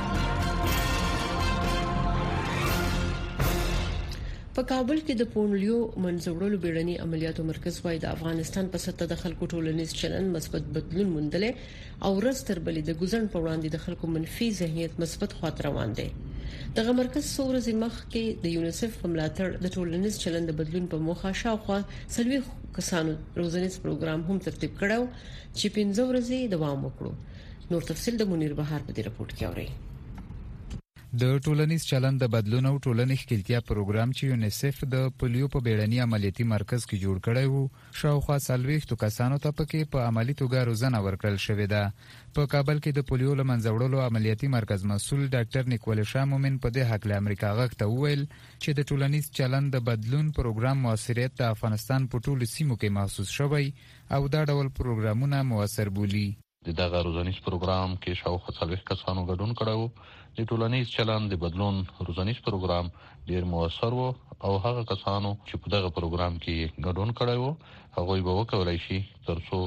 په 4.55 4.61
کابل 4.71 4.97
کې 5.05 5.13
د 5.17 5.23
پونډلیو 5.33 5.75
منځورولو 6.03 6.57
بیړني 6.63 6.93
عملیاتو 7.05 7.41
مرکز 7.49 7.75
وايي 7.83 7.99
د 8.03 8.07
افغانستان 8.15 8.65
په 8.71 8.77
سطح 8.85 9.05
د 9.11 9.15
خلکو 9.23 9.43
ټولنیز 9.53 9.89
چلن 9.99 10.25
مثبت 10.35 10.63
بدلون 10.77 11.07
موندلې 11.15 11.51
او 12.07 12.11
رستر 12.27 12.57
بلې 12.65 12.81
د 12.89 12.97
ګزن 13.03 13.23
په 13.35 13.41
وړاندې 13.43 13.67
د 13.71 13.77
خلکو 13.85 14.05
منفي 14.15 14.47
ذهنیت 14.59 14.93
مثبت 15.03 15.29
خاطر 15.41 15.63
روان 15.69 15.89
دي 15.99 16.07
دغه 16.79 16.91
مرکز 16.99 17.25
څورز 17.35 17.67
مخ 17.83 17.93
کې 18.11 18.23
د 18.45 18.55
یونیسف 18.55 18.91
په 19.03 19.11
ملاتړ 19.13 19.49
د 19.67 19.73
ټولنیز 19.75 20.13
چلن 20.23 20.43
د 20.49 20.57
بدلون 20.59 20.85
په 20.95 21.05
موخه 21.07 21.31
شاوخوا 21.43 21.77
سلوي 22.17 22.39
کسانو 22.79 23.13
روزنیز 23.43 23.73
پروګرام 23.85 24.19
هم 24.31 24.37
ترتیب 24.49 24.71
کړو 24.83 25.01
چې 25.57 25.67
پنځه 25.77 26.01
ورځې 26.09 26.37
دوام 26.55 26.79
وکړو 26.89 27.11
نور 27.75 27.81
تفصيل 27.93 28.15
د 28.23 28.29
منیر 28.33 28.53
بهار 28.59 28.79
په 28.89 28.99
دې 28.99 29.07
رپورت 29.09 29.31
کې 29.37 29.45
اورئ 29.51 29.69
د 31.19 31.23
ټولنیز 31.45 31.85
چلن 31.89 32.17
د 32.19 32.23
بدلون 32.33 32.65
او 32.67 32.75
ټولنې 32.85 33.15
ښکیلتیا 33.21 33.59
پروګرام 33.69 34.09
چې 34.17 34.23
یونیسف 34.31 34.75
د 34.93 35.09
پولیو 35.21 35.47
په 35.53 35.59
بیړني 35.65 35.97
عملیاتي 36.05 36.43
مرکز 36.53 36.81
کې 36.89 37.01
جوړ 37.05 37.17
کړی 37.25 37.45
وو 37.49 37.63
شاوخوا 38.01 38.37
څلوېښتو 38.47 38.95
کسانو 39.03 39.37
ته 39.45 39.49
پکې 39.57 39.81
په 39.95 39.99
عملی 40.11 40.33
توګه 40.41 40.67
روزنه 40.69 40.97
ورکړل 41.05 41.37
شوې 41.45 41.67
ده 41.73 41.81
په 42.37 42.41
کابل 42.53 42.77
کې 42.83 42.91
د 42.97 43.07
پولیو 43.09 43.33
له 43.39 43.45
منځه 43.49 43.69
وړلو 43.73 44.05
عملیاتي 44.09 44.47
مرکز 44.55 44.81
مسول 44.91 45.21
ډاکټر 45.35 45.63
نیکول 45.73 45.99
شاه 46.11 46.25
مومن 46.35 46.55
په 46.63 46.67
دې 46.75 46.83
حق 46.91 47.03
له 47.13 47.17
امریکا 47.23 47.49
غږ 47.59 47.71
ته 47.81 47.85
وویل 47.95 48.23
چې 48.61 48.71
د 48.77 48.81
ټولنیز 48.89 49.25
چلن 49.41 49.63
د 49.73 49.83
بدلون 49.89 50.25
پروګرام 50.37 50.77
موثریت 50.85 51.31
د 51.41 51.43
افغانستان 51.57 52.01
په 52.15 52.23
ټولو 52.25 52.45
سیمو 52.55 52.75
کې 52.81 52.95
محسوس 52.99 53.29
شوی 53.39 53.65
او 54.15 54.21
دا 54.37 54.41
ډول 54.51 54.67
پروګرامونه 54.79 55.37
موثر 55.51 55.87
بولي 55.99 56.29
د 56.67 56.69
دغه 56.81 56.97
روزنیز 57.07 57.37
پروګرام 57.47 57.89
کې 58.01 58.19
شاوخوا 58.21 58.51
څلوېښت 58.59 58.85
کسانو 58.91 59.21
ګډون 59.31 59.51
کړو 59.59 59.79
د 60.37 60.39
ټولنیز 60.49 60.85
چلند 60.95 61.25
د 61.29 61.33
بدلون 61.43 61.75
روزنیز 62.07 62.37
پروګرام 62.47 62.85
ډیر 63.29 63.43
موثر 63.53 63.91
وو 63.97 64.09
او 64.45 64.51
هغه 64.65 64.81
کسانو 64.91 65.29
چې 65.47 65.53
په 65.61 65.67
دغه 65.75 65.89
پروګرام 65.97 66.33
کې 66.43 66.55
ګډون 66.87 67.09
کړو 67.19 67.49
هغه 67.95 68.11
به 68.25 68.33
وکولای 68.39 68.77
شي 68.85 68.99
ترڅو 69.27 69.59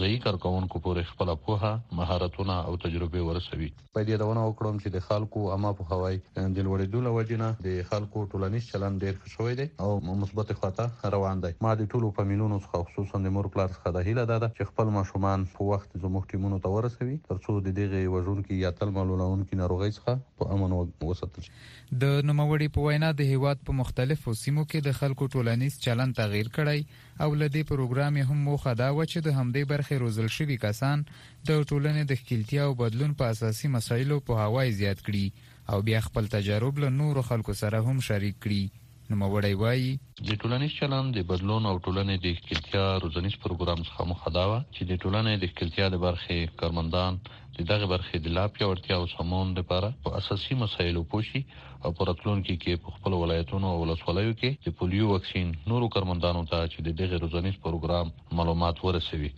ځای 0.00 0.14
کارکونکو 0.24 0.80
پورې 0.84 1.02
خپل 1.08 1.30
پوهه 1.46 1.70
مهارتونه 1.98 2.54
او 2.68 2.76
تجربه 2.84 3.24
ورسوي 3.24 3.66
په 3.96 4.04
دې 4.10 4.20
ډول 4.22 4.38
وکړم 4.42 4.76
چې 4.82 4.92
د 4.94 5.02
خلکو 5.08 5.42
عامه 5.56 5.72
په 5.80 5.88
هواي 5.96 6.20
د 6.36 6.64
لوړېدو 6.68 7.02
لوجنه 7.06 7.48
د 7.66 7.84
خلکو 7.90 8.22
ټولنیز 8.34 8.68
چلن 8.72 8.96
ډېر 9.02 9.18
ښه 9.24 9.32
شوی 9.32 9.58
دی 9.60 9.66
او 9.86 10.18
مثبت 10.22 10.52
خواته 10.60 11.10
روان 11.16 11.42
دی 11.46 11.52
ما 11.66 11.74
د 11.82 11.88
ټولو 11.94 12.10
په 12.20 12.30
ملونو 12.32 12.60
څخه 12.68 12.88
خصوصا 12.92 13.22
د 13.26 13.34
مور 13.36 13.50
پلار 13.56 13.74
څخه 13.76 13.96
د 13.98 14.08
هیله 14.08 14.24
ده 14.30 14.50
چې 14.56 14.72
خپل 14.72 14.94
ماشومان 14.98 15.44
په 15.58 15.68
وخت 15.72 15.94
زموږ 16.06 16.32
ټیمونو 16.32 16.62
ته 16.68 16.72
ورسوي 16.78 17.18
ترڅو 17.28 17.58
د 17.68 17.76
دغه 17.80 18.02
وژونکو 18.16 18.60
یا 18.64 18.74
تل 18.80 18.94
معلومونکو 18.98 19.60
ناروغي 19.62 19.92
څخه 19.98 20.42
په 20.42 20.58
امن 20.58 20.76
وساتل 20.78 21.46
شي 21.50 21.56
د 22.02 22.18
نوموړي 22.30 22.74
په 22.78 22.88
وینا 22.88 23.12
د 23.20 23.30
هیواد 23.34 23.64
په 23.68 23.78
مختلفو 23.84 24.36
سیمو 24.44 24.66
کې 24.70 24.90
د 24.90 24.98
خلکو 25.02 25.30
ټولنیز 25.36 25.78
چلن 25.88 26.18
تغیر 26.22 26.52
کړی 26.58 26.84
او 27.22 27.34
لدې 27.40 27.62
پروګرام 27.72 28.16
هم 28.28 28.38
موخه 28.44 28.70
دا 28.78 28.86
و 28.94 29.04
چې 29.10 29.20
د 29.24 29.34
همدې 29.38 29.60
برخې 29.72 29.98
روزل 30.02 30.28
شوي 30.36 30.54
کسان 30.66 31.02
د 31.08 31.50
ټولنې 31.72 32.06
د 32.12 32.16
ښکیلتیا 32.22 32.62
او 32.68 32.72
بدلون 32.82 33.12
په 33.20 33.34
اساسي 33.34 33.68
مسایلو 33.74 34.16
په 34.30 34.38
هوای 34.46 34.72
زیات 34.78 35.02
کړي 35.08 35.52
او 35.74 35.78
بیا 35.88 36.00
خپل 36.06 36.30
تجارب 36.36 36.80
له 36.84 36.90
نورو 37.00 37.24
خلکو 37.28 37.56
سره 37.60 37.82
هم 37.90 38.02
شریک 38.08 38.40
کړي 38.46 39.12
نوموړی 39.12 39.54
وایي 39.60 39.92
د 40.30 40.40
ټولنیز 40.42 40.74
چلن 40.80 41.12
د 41.18 41.28
بدلون 41.30 41.70
او 41.72 41.76
ټولنې 41.84 42.24
د 42.24 42.32
اختلافي 42.32 43.04
روزنیز 43.06 43.38
پروګرام 43.46 43.86
څخه 43.88 44.10
مخه 44.14 44.34
دا 44.38 44.44
و 44.50 44.58
چې 44.60 44.90
د 44.90 45.00
ټولنې 45.02 45.42
د 45.42 45.50
اختلافي 45.50 45.90
د 45.96 46.04
برخې 46.06 46.58
کارمندان 46.64 47.22
د 47.58 47.60
دغه 47.70 47.86
برخې 47.92 48.16
د 48.26 48.30
لا 48.36 48.44
پیاوړتیا 48.54 48.96
او 48.98 49.06
سمون 49.14 49.48
لپاره 49.60 49.88
په 50.04 50.18
اساسي 50.20 50.54
مسایلو 50.62 51.02
پوښي 51.14 51.40
او 51.84 51.90
پرتلونکو 52.00 52.54
کې 52.62 52.80
په 52.84 52.94
خپل 52.96 53.16
ولایتونو 53.22 53.72
او 53.72 53.78
ولسوالیو 53.82 54.34
کې 54.42 54.66
د 54.68 54.76
پولیو 54.80 55.10
واکسین 55.14 55.48
نورو 55.72 55.88
کارمندانو 55.96 56.42
ته 56.52 56.68
چې 56.72 56.88
د 56.88 56.96
دغه 57.02 57.20
روزنیز 57.24 57.56
پروګرام 57.66 58.36
معلومات 58.40 58.78
ورسوي 58.88 59.32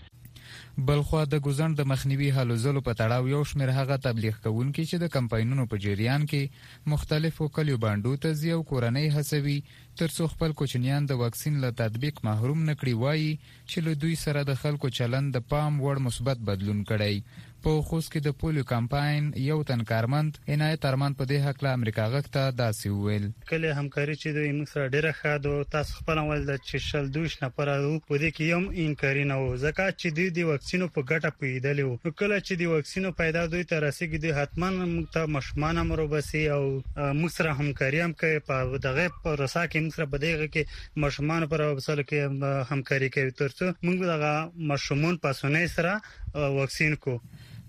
بلخوا 0.90 1.20
د 1.32 1.40
ګوزن 1.46 1.74
د 1.78 1.88
مخنیوي 1.92 2.28
هلو 2.36 2.54
زلو 2.64 2.80
په 2.88 2.96
تړاو 3.00 3.28
یو 3.32 3.40
شمېر 3.50 3.74
هغه 3.76 3.96
تبلیغ 4.06 4.38
کوونکي 4.46 4.84
چې 4.90 5.02
د 5.02 5.10
کمپاینونو 5.16 5.66
په 5.72 5.80
جریان 5.84 6.26
کې 6.34 6.90
مختلفو 6.92 7.48
کلیو 7.58 7.78
باندې 7.86 8.22
ته 8.24 8.38
زیو 8.42 8.60
کورنۍ 8.70 9.08
هڅوي 9.16 9.58
ترڅو 10.02 10.26
خپل 10.36 10.54
کوچنیان 10.62 11.08
د 11.10 11.18
واکسین 11.24 11.58
له 11.66 11.76
تطبیق 11.82 12.22
محروم 12.30 12.62
نکړي 12.70 12.94
وایي 13.02 13.30
چې 13.40 13.88
له 13.88 14.00
دوی 14.04 14.14
سره 14.24 14.46
د 14.52 14.60
خلکو 14.64 14.92
چلند 15.00 15.36
د 15.38 15.46
پام 15.54 15.80
وړ 15.84 16.06
مثبت 16.08 16.44
بدلون 16.50 16.82
کړي 16.90 17.18
په 17.64 17.72
خوست 17.88 18.08
کې 18.12 18.20
د 18.24 18.32
پولیو 18.40 18.64
کمپاین 18.70 19.28
یو 19.42 19.54
تن 19.68 19.82
کارمند 19.90 20.38
عنایت 20.54 20.82
ارمان 20.88 21.14
په 21.20 21.26
دې 21.28 21.44
حق 21.44 21.62
له 21.66 21.76
امریکا 21.78 22.04
غږ 22.14 22.32
ته 22.36 22.42
داسې 22.56 23.04
ویل 23.04 23.28
کله 23.52 23.68
همکاري 23.78 24.16
چې 24.18 24.34
د 24.38 24.50
موږ 24.56 24.66
سره 24.72 24.90
ډیره 24.94 25.12
ښه 25.20 25.38
ده 25.46 25.68
تاسو 25.76 25.94
خپل 26.00 26.20
ول 26.30 26.42
د 26.50 26.58
چشل 26.70 27.08
دوش 27.14 27.36
نه 27.44 27.50
پر 27.60 27.70
او 27.76 27.84
په 27.84 28.18
دې 28.22 28.36
کې 28.38 28.58
هم 28.58 28.66
انکاري 28.86 29.22
نه 29.30 29.38
و 29.44 29.46
ځکه 29.62 29.86
چې 29.86 30.16
د 30.18 30.34
دې 30.36 30.44
وکسینو 30.50 30.88
په 30.96 31.04
ګټه 31.10 31.38
پیدلې 31.38 31.86
وو 31.86 32.14
کله 32.22 32.40
چې 32.46 32.60
د 32.62 32.74
وکسینو 32.74 33.14
پیدا 33.22 33.46
دوی 33.54 33.64
تر 33.72 33.80
رسیدي 33.86 34.34
حتمان 34.40 34.76
موږ 34.82 35.16
ته 35.16 35.32
مشمان 35.38 35.82
امر 35.84 36.04
وبسي 36.04 36.44
او 36.58 36.62
موږ 36.66 37.34
سره 37.38 37.56
همکاري 37.62 38.04
هم 38.06 38.16
کوي 38.24 38.44
په 38.50 38.78
دغه 38.88 39.08
پر 39.24 39.42
رسا 39.44 39.64
کې 39.70 39.86
موږ 39.86 39.96
سره 39.96 40.10
بدېږي 40.16 40.54
کې 40.56 41.02
مشمان 41.06 41.48
پر 41.54 41.66
وبسل 41.70 42.04
کې 42.12 42.70
همکاري 42.74 43.10
کوي 43.18 43.34
ترڅو 43.42 43.72
موږ 43.72 44.06
دغه 44.12 44.34
مشمون 44.74 45.20
پاسونه 45.26 45.66
سره 45.78 45.98
واکسین 46.60 47.00
کو 47.06 47.18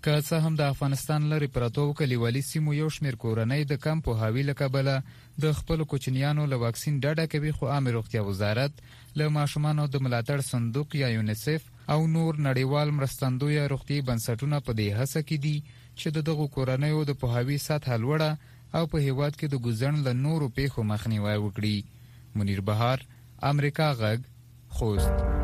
که 0.06 0.22
څه 0.30 0.38
هم 0.46 0.54
د 0.58 0.62
افغانستان 0.72 1.24
لري 1.30 1.48
پرتو 1.54 1.84
کلیوالي 2.00 2.42
سیمو 2.48 2.74
یو 2.80 2.88
شمیر 2.96 3.16
کورنۍ 3.22 3.62
د 3.72 3.78
کم 3.84 4.02
په 4.08 4.14
هاوی 4.24 4.42
لکبله 4.48 4.98
د 5.46 5.52
خپل 5.60 5.84
کوچنیانو 5.94 6.44
له 6.50 6.56
واکسین 6.64 6.98
ډاډه 7.00 7.26
کوي 7.32 7.52
خو 7.56 7.68
عامه 7.76 7.92
روغتیا 7.96 8.22
وزارت 8.28 8.84
له 9.22 9.30
ماشومانو 9.38 9.86
د 9.94 10.04
ملاتړ 10.08 10.46
صندوق 10.50 10.94
یا 11.00 11.08
یونیسف 11.14 11.66
او 11.96 11.98
نور 12.18 12.38
نړیوال 12.48 12.92
مرستندوی 12.98 13.58
روغتي 13.74 13.98
بنسټونه 14.10 14.60
په 14.68 14.76
دې 14.80 15.00
هڅه 15.00 15.26
کې 15.30 15.38
دي 15.46 15.56
چې 15.70 16.18
د 16.18 16.26
دغو 16.30 16.46
کورنیو 16.58 17.00
د 17.12 17.18
پوهاوی 17.24 17.58
سطح 17.66 17.98
لوړه 18.06 18.80
او 18.82 18.84
په 18.94 19.08
هیواد 19.08 19.40
کې 19.40 19.56
د 19.56 19.64
ګزن 19.70 20.02
له 20.10 20.14
نورو 20.22 20.52
پیښو 20.60 20.86
مخنیوي 20.94 21.34
وکړي 21.34 22.38
منیر 22.40 22.62
بهار 22.72 23.08
امریکا 23.54 23.90
غږ 24.04 24.70
خوست 24.80 25.44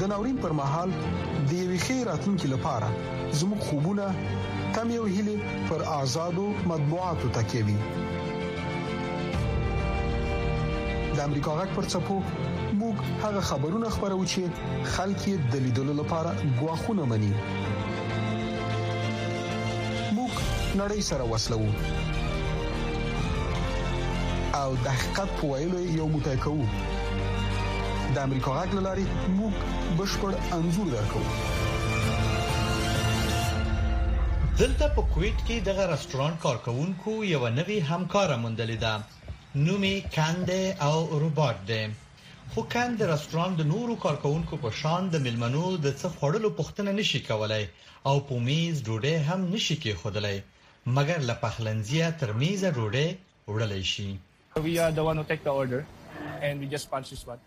د 0.00 0.02
ناورین 0.10 0.36
پر 0.42 0.52
مهال 0.56 0.90
د 0.96 0.98
یوې 1.52 1.78
خیر 1.84 2.00
راتلونکي 2.08 2.48
لپاره 2.50 2.90
زموږ 3.38 3.58
خوبونه 3.68 4.04
تم 4.74 4.90
یو 4.94 5.06
هلي 5.14 5.32
پر 5.70 5.80
آزادو 5.94 6.42
مطبوعاتو 6.70 7.28
تکي 7.38 7.62
د 7.70 7.72
امریکا 11.28 11.52
غک 11.60 11.70
پر 11.78 11.88
چپو 11.94 12.18
موږ 12.34 13.02
هغه 13.24 13.40
خبرونه 13.50 13.88
خبرو 13.96 14.20
چې 14.32 14.42
خلک 14.96 15.18
یې 15.30 15.36
د 15.54 15.56
لیدلو 15.66 15.92
لپاره 16.02 16.30
غواخونه 16.60 17.02
مني 17.14 17.32
موږ 17.38 20.32
نړۍ 20.80 21.00
سره 21.10 21.24
وسلو 21.32 21.60
او 24.60 24.70
د 24.84 24.86
حقیقت 24.96 25.28
په 25.40 25.44
ویلو 25.52 25.78
یو 26.00 26.06
متکو 26.16 26.56
د 28.16 28.18
امریکا 28.26 28.50
غږ 28.58 28.70
لاري 28.88 29.02
موږ 29.38 29.56
بشپړ 29.96 30.36
انزور 30.56 30.86
درکو 30.92 31.20
دلته 34.60 34.86
په 34.98 35.02
کویت 35.16 35.42
کې 35.48 35.58
دغه 35.68 35.84
رستوران 35.90 36.38
کارکونکو 36.44 37.16
یو 37.32 37.40
نوی 37.58 37.76
همکار 37.90 38.32
موندلې 38.44 38.78
ده 38.84 38.94
نومي 39.66 39.92
کاند 40.16 40.48
او 40.86 40.96
روبرټ 41.24 41.58
ده 41.70 41.82
خو 42.54 42.60
کاند 42.76 42.98
رستوران 43.12 43.50
د 43.60 43.68
نورو 43.72 43.96
کارکونکو 44.06 44.54
په 44.64 44.70
شان 44.80 45.02
د 45.14 45.26
ملمنو 45.26 45.66
د 45.66 45.86
څه 46.00 46.06
خوړلو 46.16 46.48
پوښتنه 46.62 46.90
نشي 47.00 47.20
کولای 47.28 47.64
او 48.08 48.14
په 48.30 48.34
میز 48.48 48.74
ډوډۍ 48.86 49.16
هم 49.28 49.40
نشي 49.56 49.76
کې 49.82 49.92
خودلای 50.04 50.36
مګر 50.96 51.20
له 51.30 51.34
پخلنځیا 51.44 52.06
تر 52.24 52.32
میز 52.40 52.62
ډوډۍ 52.76 53.08
وړلای 53.52 53.82
شي 53.92 54.08
we 54.70 54.74
are 54.84 54.92
the 54.98 55.04
one 55.10 55.16
who 55.20 55.24
take 55.34 55.42
the 55.50 55.54
order 55.62 55.80
and 56.46 56.54
we 56.62 56.66
just 56.76 56.86
punch 56.96 57.08
this 57.14 57.24
one 57.34 57.40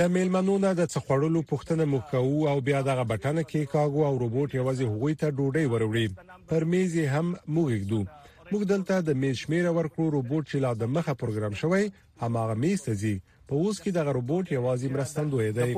لمیلمنو 0.00 0.56
نه 0.64 0.70
د 0.80 0.82
څخړلو 0.94 1.42
پښتنه 1.52 1.84
مو 1.92 1.98
کوو 2.12 2.40
او 2.52 2.56
بیا 2.68 2.80
دغه 2.90 3.02
بټنه 3.10 3.42
کې 3.50 3.70
کاغو 3.74 4.00
او 4.08 4.14
روبوټ 4.24 4.48
یوازې 4.60 4.84
هغوی 4.92 5.14
ته 5.20 5.26
ډوډۍ 5.36 5.64
وروړي 5.68 6.06
پر 6.52 6.62
میز 6.72 6.92
هم 7.14 7.26
موږ 7.54 7.68
یګدو 7.76 8.00
موږ 8.52 8.62
دلته 8.72 8.94
د 9.08 9.10
میز 9.24 9.36
شمیره 9.44 9.70
ورکړو 9.78 10.06
روبوټ 10.16 10.42
چې 10.50 10.56
لا 10.64 10.70
د 10.82 10.84
مخه 10.96 11.12
پروګرام 11.22 11.54
شوی 11.62 11.84
هماغه 12.24 12.54
میز 12.62 12.78
ته 12.86 12.92
ځي 13.02 13.14
په 13.48 13.54
اوس 13.60 13.76
کې 13.82 13.90
دغه 13.98 14.10
روبوټ 14.18 14.44
یوازې 14.58 14.86
مرستندوی 14.94 15.48
دی 15.56 15.70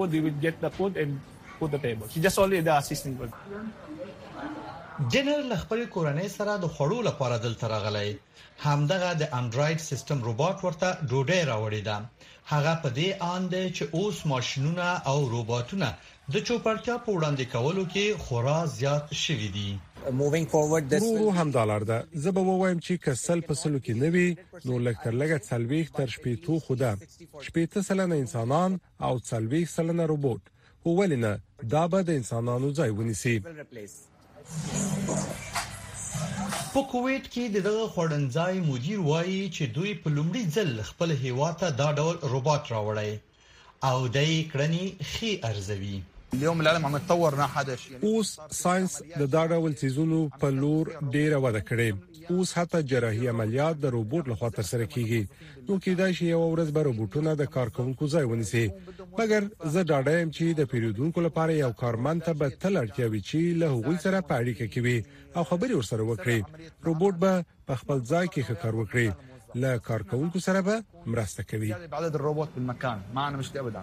جنرال 5.12 5.50
خپل 5.62 5.80
کورنۍ 5.94 6.28
سره 6.38 6.52
د 6.64 6.66
خړو 6.74 6.98
لپاره 7.08 7.34
دلته 7.46 7.64
راغلی 7.74 8.08
همدغه 8.58 9.10
د 9.20 9.28
انډراید 9.38 9.78
سیستم 9.90 10.18
روباټ 10.28 10.64
ورته 10.64 10.88
ډوډۍ 11.08 11.40
راوړې 11.50 11.82
ده 11.88 11.96
هغه 12.52 12.72
په 12.82 12.88
دې 12.98 13.08
آند 13.34 13.52
چې 13.76 13.84
اوس 13.98 14.16
ماشينونه 14.32 14.86
او 15.10 15.18
روباټونه 15.34 15.88
د 16.34 16.36
چوپړتیا 16.46 16.94
په 17.06 17.10
وړاندې 17.16 17.44
کولو 17.54 17.84
کې 17.92 18.06
خورا 18.26 18.58
زیات 18.78 19.06
شوې 19.24 19.48
دي 19.56 19.70
مووینګ 20.20 20.46
فورورډ 20.52 20.84
دس 20.92 21.04
نو 21.18 21.24
همدالار 21.38 21.82
ده 21.90 21.98
زه 22.22 22.30
به 22.36 22.42
وایم 22.62 22.78
چې 22.86 22.92
کسل 23.06 23.38
په 23.50 23.54
سلو 23.62 23.78
کې 23.84 23.92
نوي 24.04 24.28
نو 24.68 24.78
لکتر 24.86 25.12
لګه 25.22 25.38
سلويخ 25.50 25.90
تر 25.98 26.08
شپې 26.14 26.34
تو 26.46 26.52
خوده 26.66 26.90
شپې 27.46 27.64
ته 27.74 27.82
سلنه 27.90 28.16
انسانان 28.24 28.70
او 29.08 29.12
سلويخ 29.32 29.68
سلنه 29.76 30.04
روبوټ 30.12 30.42
هو 30.86 30.90
ولنه 31.02 31.34
دا 31.74 31.84
به 31.92 32.02
د 32.08 32.18
انسانانو 32.20 32.72
ځای 32.78 32.90
ونیسي 32.98 33.36
په 36.80 36.82
کووېټ 36.92 37.24
کې 37.32 37.44
د 37.48 37.56
دغه 37.68 37.84
خړنځای 37.94 38.54
مدیر 38.70 38.98
وایي 39.10 39.42
چې 39.56 39.64
دوی 39.76 39.92
په 40.02 40.08
لومړي 40.16 40.44
ځل 40.56 40.70
خپل 40.90 41.08
هیوا 41.22 41.50
ته 41.60 41.66
دا 41.80 41.88
ډول 41.98 42.16
روباټ 42.32 42.62
راوړی 42.74 43.12
او 43.88 43.98
دای 44.16 44.32
کړنی 44.52 44.86
خي 45.10 45.30
ارزوي 45.50 45.98
اليوم 46.34 46.60
العالم 46.60 46.86
عم 46.86 46.96
يتطور 46.96 47.38
نحو 47.38 47.58
هذا 47.60 47.74
الشيء 47.74 47.98
اوس 48.02 48.40
ساينس 48.50 49.02
د 49.18 49.22
دا 49.30 49.46
ډول 49.52 49.72
سيزونو 49.82 50.20
په 50.42 50.44
لور 50.60 50.84
ډیره 51.14 51.36
وده 51.44 51.60
کړې 51.68 51.90
اوس 52.30 52.50
حتی 52.58 52.80
جراحي 52.90 53.26
عملیات 53.34 53.76
د 53.80 53.86
روبوټ 53.96 54.24
لخوا 54.32 54.48
تر 54.56 54.62
سره 54.72 54.84
کیږي 54.94 55.22
نو 55.68 55.74
کېدای 55.84 56.10
شي 56.18 56.24
یو 56.34 56.42
ورځ 56.54 56.68
به 56.76 56.82
روبوټونه 56.88 57.30
د 57.40 57.50
کارکونکو 57.56 58.08
ځای 58.14 58.24
ونیسي 58.30 58.66
مګر 59.18 59.48
زه 59.74 59.82
ډاډه 59.90 60.14
یم 60.20 60.30
چې 60.36 60.44
د 60.60 60.70
پیرودونکو 60.72 61.20
لپاره 61.26 61.58
یو 61.60 61.72
کارمن 61.82 62.20
ته 62.26 62.32
به 62.40 62.48
تل 62.48 62.74
اړتیا 62.82 63.06
وي 63.12 63.20
چې 63.20 63.40
له 63.60 63.66
هغوی 63.74 63.96
سره 64.04 64.20
په 64.28 64.34
اړیکه 64.40 64.66
کې 64.72 64.80
وي 64.84 64.98
او 65.36 65.42
خبرې 65.44 65.74
ورسره 65.78 66.02
وکړي 66.10 66.38
روبوټ 66.88 67.14
به 67.22 67.32
په 67.68 67.74
خپل 67.80 67.98
ځای 68.12 68.26
کې 68.28 68.62
کار 68.62 68.74
وکړي 68.80 69.08
لا 69.62 69.76
کارکونکو 69.88 70.38
سره 70.46 70.60
به 70.68 70.82
مرسته 71.12 71.42
کوي 71.50 71.72
عدد 71.72 72.14
الروبوت 72.18 72.48
بالمكان 72.54 72.98
معنا 73.14 73.38
مش 73.38 73.56
ابدا 73.56 73.82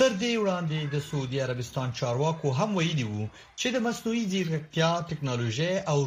تر 0.00 0.12
دې 0.22 0.32
وړاندې 0.42 0.78
د 0.94 0.96
سعودي 1.08 1.38
عربستان 1.46 1.88
چارواکو 1.98 2.48
هم 2.58 2.70
ویلي 2.78 3.06
وو 3.08 3.24
چې 3.60 3.66
د 3.70 3.76
مصنوعي 3.86 4.22
ځیرکتیا 4.32 4.90
ټکنالوژي 5.10 5.72
او 5.90 5.96